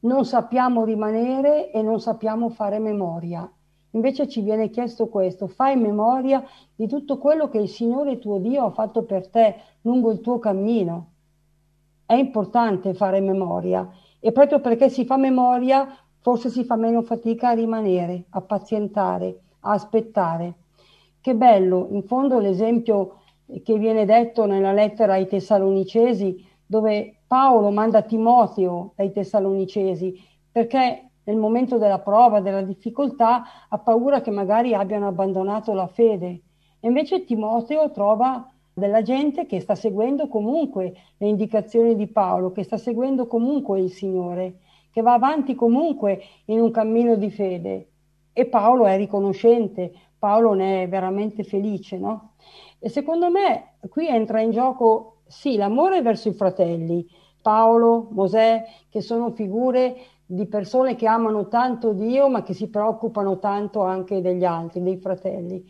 non 0.00 0.24
sappiamo 0.24 0.84
rimanere 0.84 1.70
e 1.70 1.82
non 1.82 2.00
sappiamo 2.00 2.48
fare 2.48 2.78
memoria. 2.78 3.50
Invece 3.92 4.28
ci 4.28 4.42
viene 4.42 4.70
chiesto 4.70 5.08
questo, 5.08 5.46
fai 5.46 5.76
memoria 5.76 6.44
di 6.74 6.86
tutto 6.86 7.18
quello 7.18 7.48
che 7.48 7.58
il 7.58 7.68
Signore 7.68 8.18
tuo 8.18 8.38
Dio 8.38 8.66
ha 8.66 8.70
fatto 8.70 9.04
per 9.04 9.28
te 9.28 9.56
lungo 9.82 10.10
il 10.10 10.20
tuo 10.20 10.38
cammino. 10.38 11.06
È 12.04 12.14
importante 12.14 12.94
fare 12.94 13.20
memoria 13.20 13.88
e 14.20 14.32
proprio 14.32 14.60
perché 14.60 14.88
si 14.88 15.04
fa 15.04 15.16
memoria 15.16 15.88
forse 16.20 16.50
si 16.50 16.64
fa 16.64 16.76
meno 16.76 17.02
fatica 17.02 17.48
a 17.48 17.54
rimanere, 17.54 18.24
a 18.30 18.40
pazientare, 18.40 19.40
a 19.60 19.72
aspettare. 19.72 20.54
Che 21.20 21.34
bello, 21.34 21.88
in 21.90 22.02
fondo 22.02 22.38
l'esempio 22.38 23.20
che 23.62 23.78
viene 23.78 24.04
detto 24.04 24.44
nella 24.44 24.72
lettera 24.72 25.14
ai 25.14 25.26
Tessalonicesi, 25.26 26.46
dove 26.68 27.22
Paolo 27.26 27.70
manda 27.70 28.02
Timoteo 28.02 28.92
ai 28.96 29.10
Tessalonicesi, 29.10 30.14
perché 30.52 31.10
nel 31.24 31.36
momento 31.36 31.78
della 31.78 31.98
prova, 31.98 32.40
della 32.40 32.62
difficoltà, 32.62 33.42
ha 33.68 33.78
paura 33.78 34.20
che 34.20 34.30
magari 34.30 34.74
abbiano 34.74 35.08
abbandonato 35.08 35.72
la 35.72 35.86
fede. 35.86 36.42
E 36.80 36.86
invece 36.86 37.24
Timoteo 37.24 37.90
trova 37.90 38.50
della 38.72 39.02
gente 39.02 39.46
che 39.46 39.60
sta 39.60 39.74
seguendo 39.74 40.28
comunque 40.28 40.94
le 41.16 41.26
indicazioni 41.26 41.96
di 41.96 42.06
Paolo, 42.06 42.52
che 42.52 42.62
sta 42.62 42.76
seguendo 42.76 43.26
comunque 43.26 43.80
il 43.80 43.90
Signore, 43.90 44.60
che 44.90 45.00
va 45.02 45.14
avanti 45.14 45.54
comunque 45.54 46.20
in 46.46 46.60
un 46.60 46.70
cammino 46.70 47.16
di 47.16 47.30
fede. 47.30 47.88
E 48.32 48.46
Paolo 48.46 48.86
è 48.86 48.96
riconoscente, 48.96 49.92
Paolo 50.18 50.52
ne 50.52 50.84
è 50.84 50.88
veramente 50.88 51.44
felice, 51.44 51.98
no? 51.98 52.32
E 52.78 52.88
secondo 52.88 53.30
me 53.30 53.76
qui 53.88 54.06
entra 54.06 54.40
in 54.40 54.50
gioco 54.50 55.17
sì 55.28 55.56
l'amore 55.56 56.02
verso 56.02 56.28
i 56.28 56.32
fratelli, 56.32 57.06
Paolo, 57.40 58.08
Mosè, 58.10 58.64
che 58.88 59.00
sono 59.00 59.30
figure 59.30 59.96
di 60.26 60.46
persone 60.46 60.94
che 60.94 61.06
amano 61.06 61.48
tanto 61.48 61.92
Dio 61.92 62.28
ma 62.28 62.42
che 62.42 62.52
si 62.52 62.68
preoccupano 62.68 63.38
tanto 63.38 63.82
anche 63.82 64.20
degli 64.20 64.44
altri, 64.44 64.82
dei 64.82 64.98
fratelli. 64.98 65.64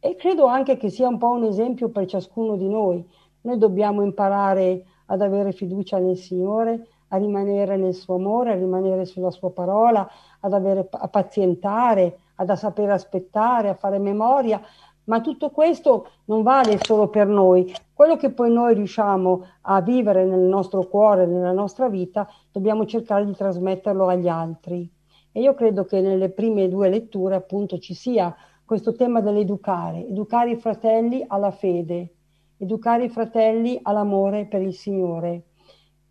E 0.00 0.14
credo 0.14 0.46
anche 0.46 0.76
che 0.76 0.90
sia 0.90 1.08
un 1.08 1.18
po' 1.18 1.30
un 1.30 1.44
esempio 1.44 1.88
per 1.88 2.06
ciascuno 2.06 2.56
di 2.56 2.68
noi. 2.68 3.04
Noi 3.42 3.58
dobbiamo 3.58 4.02
imparare 4.02 4.84
ad 5.06 5.20
avere 5.20 5.52
fiducia 5.52 5.98
nel 5.98 6.16
Signore, 6.16 6.86
a 7.08 7.16
rimanere 7.16 7.76
nel 7.76 7.94
suo 7.94 8.14
amore, 8.16 8.52
a 8.52 8.56
rimanere 8.56 9.04
sulla 9.06 9.30
sua 9.30 9.50
parola, 9.50 10.08
ad 10.40 10.52
avere, 10.52 10.86
a 10.90 11.08
pazientare, 11.08 12.18
ad 12.36 12.50
a 12.50 12.56
sapere 12.56 12.92
aspettare, 12.92 13.68
a 13.68 13.74
fare 13.74 13.98
memoria, 13.98 14.60
ma 15.08 15.20
tutto 15.20 15.50
questo 15.50 16.10
non 16.26 16.42
vale 16.42 16.78
solo 16.82 17.08
per 17.08 17.26
noi. 17.26 17.74
Quello 17.92 18.16
che 18.16 18.30
poi 18.30 18.52
noi 18.52 18.74
riusciamo 18.74 19.44
a 19.62 19.80
vivere 19.80 20.24
nel 20.24 20.40
nostro 20.40 20.86
cuore, 20.86 21.26
nella 21.26 21.52
nostra 21.52 21.88
vita, 21.88 22.28
dobbiamo 22.52 22.86
cercare 22.86 23.24
di 23.24 23.34
trasmetterlo 23.34 24.06
agli 24.06 24.28
altri. 24.28 24.88
E 25.32 25.40
io 25.40 25.54
credo 25.54 25.84
che 25.84 26.00
nelle 26.00 26.30
prime 26.30 26.68
due 26.68 26.88
letture 26.88 27.34
appunto 27.34 27.78
ci 27.78 27.94
sia 27.94 28.34
questo 28.64 28.94
tema 28.94 29.20
dell'educare, 29.20 30.06
educare 30.06 30.50
i 30.50 30.56
fratelli 30.56 31.24
alla 31.26 31.50
fede, 31.50 32.14
educare 32.58 33.04
i 33.04 33.08
fratelli 33.08 33.78
all'amore 33.82 34.44
per 34.44 34.60
il 34.60 34.74
Signore, 34.74 35.44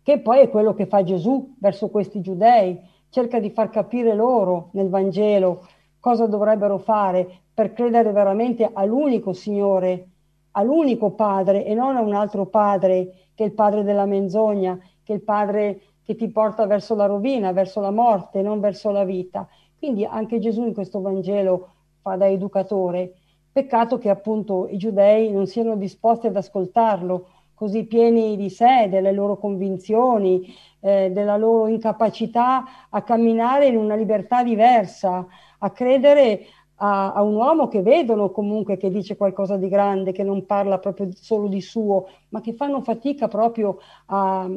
che 0.02 0.18
poi 0.18 0.40
è 0.40 0.50
quello 0.50 0.74
che 0.74 0.86
fa 0.86 1.04
Gesù 1.04 1.54
verso 1.60 1.88
questi 1.88 2.20
giudei, 2.20 2.80
cerca 3.10 3.38
di 3.38 3.50
far 3.50 3.70
capire 3.70 4.14
loro 4.14 4.70
nel 4.72 4.88
Vangelo 4.88 5.66
cosa 6.08 6.26
dovrebbero 6.26 6.78
fare 6.78 7.40
per 7.52 7.74
credere 7.74 8.12
veramente 8.12 8.66
all'unico 8.72 9.34
Signore, 9.34 10.06
all'unico 10.52 11.10
Padre 11.10 11.66
e 11.66 11.74
non 11.74 11.96
a 11.96 12.00
un 12.00 12.14
altro 12.14 12.46
Padre 12.46 13.26
che 13.34 13.44
è 13.44 13.46
il 13.48 13.52
Padre 13.52 13.82
della 13.82 14.06
menzogna, 14.06 14.78
che 15.02 15.12
è 15.12 15.16
il 15.16 15.22
Padre 15.22 15.80
che 16.02 16.16
ti 16.16 16.30
porta 16.30 16.64
verso 16.64 16.94
la 16.94 17.04
rovina, 17.04 17.52
verso 17.52 17.82
la 17.82 17.90
morte, 17.90 18.40
non 18.40 18.58
verso 18.58 18.90
la 18.90 19.04
vita. 19.04 19.46
Quindi 19.78 20.06
anche 20.06 20.38
Gesù 20.38 20.64
in 20.64 20.72
questo 20.72 21.02
Vangelo 21.02 21.72
fa 22.00 22.16
da 22.16 22.26
educatore. 22.26 23.12
Peccato 23.52 23.98
che 23.98 24.08
appunto 24.08 24.66
i 24.66 24.78
giudei 24.78 25.30
non 25.30 25.46
siano 25.46 25.76
disposti 25.76 26.28
ad 26.28 26.36
ascoltarlo, 26.36 27.26
così 27.52 27.84
pieni 27.84 28.34
di 28.36 28.48
sé, 28.48 28.86
delle 28.88 29.12
loro 29.12 29.36
convinzioni, 29.36 30.54
eh, 30.80 31.10
della 31.12 31.36
loro 31.36 31.66
incapacità 31.66 32.64
a 32.88 33.02
camminare 33.02 33.66
in 33.66 33.76
una 33.76 33.94
libertà 33.94 34.42
diversa, 34.42 35.26
a 35.58 35.70
credere 35.70 36.46
a, 36.76 37.12
a, 37.12 37.22
un 37.22 37.34
uomo 37.34 37.68
che 37.68 37.82
vedono 37.82 38.30
comunque 38.30 38.76
che 38.76 38.90
dice 38.90 39.16
qualcosa 39.16 39.56
di 39.56 39.68
grande, 39.68 40.12
che 40.12 40.22
non 40.22 40.46
parla 40.46 40.78
proprio 40.78 41.08
solo 41.12 41.48
di 41.48 41.60
suo, 41.60 42.08
ma 42.28 42.40
che 42.40 42.54
fanno 42.54 42.80
fatica 42.82 43.28
proprio 43.28 43.78
a, 44.06 44.48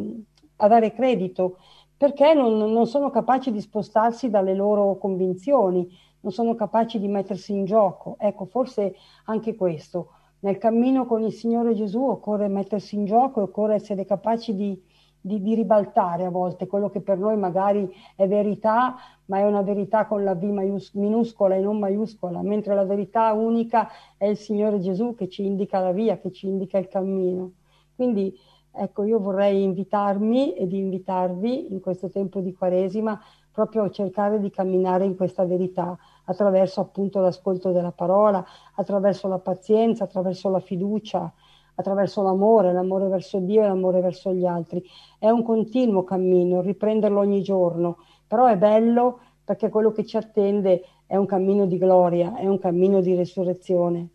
a 0.58 0.68
dare 0.68 0.94
credito, 0.94 1.58
perché 1.98 2.34
non, 2.34 2.58
non 2.58 2.86
sono 2.88 3.10
capaci 3.10 3.52
di 3.52 3.62
spostarsi 3.62 4.30
dalle 4.30 4.54
loro 4.54 4.98
convinzioni, 4.98 5.88
non 6.22 6.32
sono 6.32 6.56
capaci 6.56 7.00
di 7.00 7.08
mettersi 7.08 7.52
in 7.52 7.66
gioco. 7.66 8.16
Ecco, 8.20 8.46
forse 8.46 8.96
anche 9.26 9.56
questo 9.56 10.12
nel 10.42 10.58
cammino 10.58 11.06
con 11.06 11.22
il 11.24 11.34
Signore 11.34 11.76
Gesù 11.76 12.02
occorre 12.02 12.48
mettersi 12.48 12.96
in 12.96 13.06
gioco 13.06 13.42
occorre 13.42 13.76
essere 13.76 14.06
capaci 14.06 14.56
di, 14.56 14.82
di, 15.22 15.42
di, 15.42 15.56
ribaltare 15.56 16.26
a 16.26 16.30
volte 16.30 16.68
quello 16.68 16.90
che 16.90 17.02
per 17.02 17.18
noi 17.18 17.38
magari 17.38 17.90
è 18.16 18.28
verità, 18.28 18.96
ma 19.26 19.38
è 19.38 19.44
una 19.44 19.62
verità 19.62 20.06
con 20.08 20.24
la 20.24 20.34
V 20.34 20.44
maius- 20.44 20.94
minuscola 20.94 21.56
e 21.56 21.62
non 21.62 21.78
maiuscola, 21.80 22.42
mentre 22.42 22.74
la 22.74 22.86
verità 22.86 23.32
unica 23.34 23.88
è 24.18 24.26
il 24.26 24.38
Signore 24.38 24.80
Gesù 24.80 25.16
che 25.16 25.30
ci 25.30 25.46
indica 25.46 25.80
la 25.80 25.92
via, 25.92 26.18
che 26.18 26.32
ci 26.32 26.48
indica 26.48 26.78
il 26.78 26.88
cammino. 26.88 27.52
Quindi 27.96 28.36
ecco, 28.74 29.04
io 29.04 29.20
vorrei 29.20 29.64
invitarmi 29.64 30.56
ed 30.56 30.74
invitarvi 30.74 31.72
in 31.72 31.80
questo 31.82 32.10
tempo 32.10 32.40
di 32.40 32.54
Quaresima 32.54 33.20
proprio 33.52 33.84
a 33.84 33.92
cercare 33.92 34.40
di 34.40 34.50
camminare 34.50 35.04
in 35.04 35.16
questa 35.16 35.46
verità 35.46 35.98
attraverso 36.26 36.80
appunto 36.80 37.20
l'ascolto 37.20 37.72
della 37.72 37.92
parola, 37.92 38.44
attraverso 38.76 39.28
la 39.28 39.40
pazienza, 39.40 40.06
attraverso 40.06 40.50
la 40.50 40.60
fiducia, 40.60 41.32
attraverso 41.76 42.22
l'amore, 42.22 42.74
l'amore 42.74 43.08
verso 43.08 43.40
Dio 43.40 43.64
e 43.64 43.68
l'amore 43.68 44.02
verso 44.02 44.34
gli 44.34 44.46
altri. 44.46 44.84
È 45.18 45.30
un 45.30 45.44
continuo 45.44 46.04
cammino, 46.04 46.62
riprenderlo 46.62 47.20
ogni 47.20 47.42
giorno, 47.42 47.98
però 48.28 48.48
è 48.48 48.58
bello 48.58 49.20
perché 49.44 49.70
quello 49.70 49.92
che 49.92 50.06
ci 50.06 50.18
attende 50.18 50.84
è 51.06 51.16
un 51.16 51.26
cammino 51.26 51.66
di 51.66 51.78
gloria, 51.78 52.36
è 52.36 52.48
un 52.48 52.60
cammino 52.60 53.02
di 53.02 53.16
resurrezione. 53.16 54.08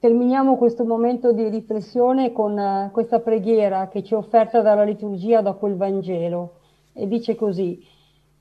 Terminiamo 0.00 0.56
questo 0.56 0.84
momento 0.84 1.32
di 1.32 1.48
riflessione 1.48 2.32
con 2.32 2.58
uh, 2.58 2.90
questa 2.90 3.20
preghiera 3.20 3.86
che 3.86 4.02
ci 4.02 4.14
è 4.14 4.16
offerta 4.16 4.60
dalla 4.60 4.82
liturgia 4.82 5.40
dopo 5.40 5.68
il 5.68 5.76
Vangelo 5.76 6.54
e 6.92 7.06
dice 7.06 7.36
così, 7.36 7.80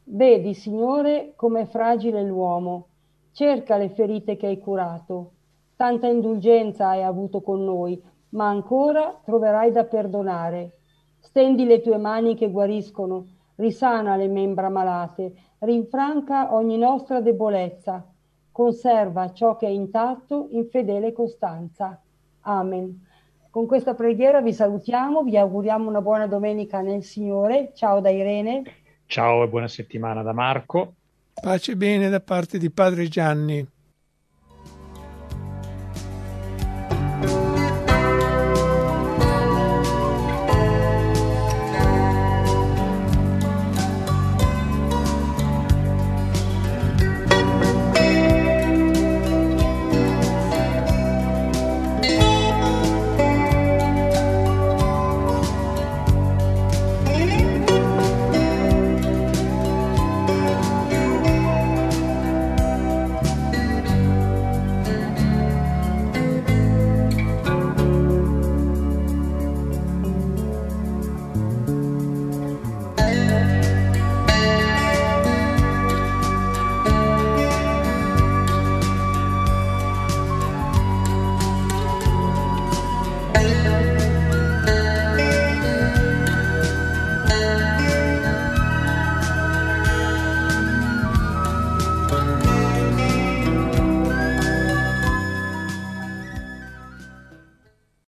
Vedi, 0.04 0.56
Signore, 0.56 1.34
com'è 1.36 1.66
fragile 1.66 2.24
l'uomo, 2.24 2.88
cerca 3.32 3.78
le 3.78 3.90
ferite 3.90 4.36
che 4.36 4.48
hai 4.48 4.58
curato. 4.58 5.32
Tanta 5.76 6.08
indulgenza 6.08 6.90
hai 6.90 7.04
avuto 7.04 7.42
con 7.42 7.64
noi, 7.64 8.02
ma 8.32 8.48
ancora 8.48 9.20
troverai 9.24 9.72
da 9.72 9.86
perdonare. 9.86 10.78
Stendi 11.20 11.66
le 11.66 11.82
tue 11.82 11.98
mani 11.98 12.36
che 12.36 12.50
guariscono, 12.50 13.28
risana 13.56 14.16
le 14.16 14.28
membra 14.28 14.70
malate, 14.70 15.34
rinfranca 15.60 16.54
ogni 16.54 16.78
nostra 16.78 17.22
debolezza, 17.22 18.06
conserva 18.52 19.32
ciò 19.32 19.56
che 19.56 19.68
è 19.68 19.70
intatto 19.70 20.48
in 20.52 20.68
fedele 20.70 21.14
costanza. 21.14 22.00
Amen. 22.42 23.06
Con 23.50 23.66
questa 23.66 23.94
preghiera 23.94 24.42
vi 24.42 24.54
salutiamo, 24.54 25.24
vi 25.24 25.38
auguriamo 25.38 25.88
una 25.88 26.02
buona 26.02 26.26
domenica 26.26 26.82
nel 26.82 27.04
Signore. 27.04 27.72
Ciao 27.76 28.00
da 28.00 28.10
Irene. 28.10 28.64
Ciao 29.06 29.44
e 29.44 29.48
buona 29.50 29.68
settimana 29.68 30.22
da 30.22 30.32
Marco. 30.32 30.94
Pace 31.34 31.74
e 31.74 31.76
bene 31.76 32.10
da 32.10 32.22
parte 32.22 32.58
di 32.58 32.72
Padre 32.72 33.08
Gianni. 33.08 33.68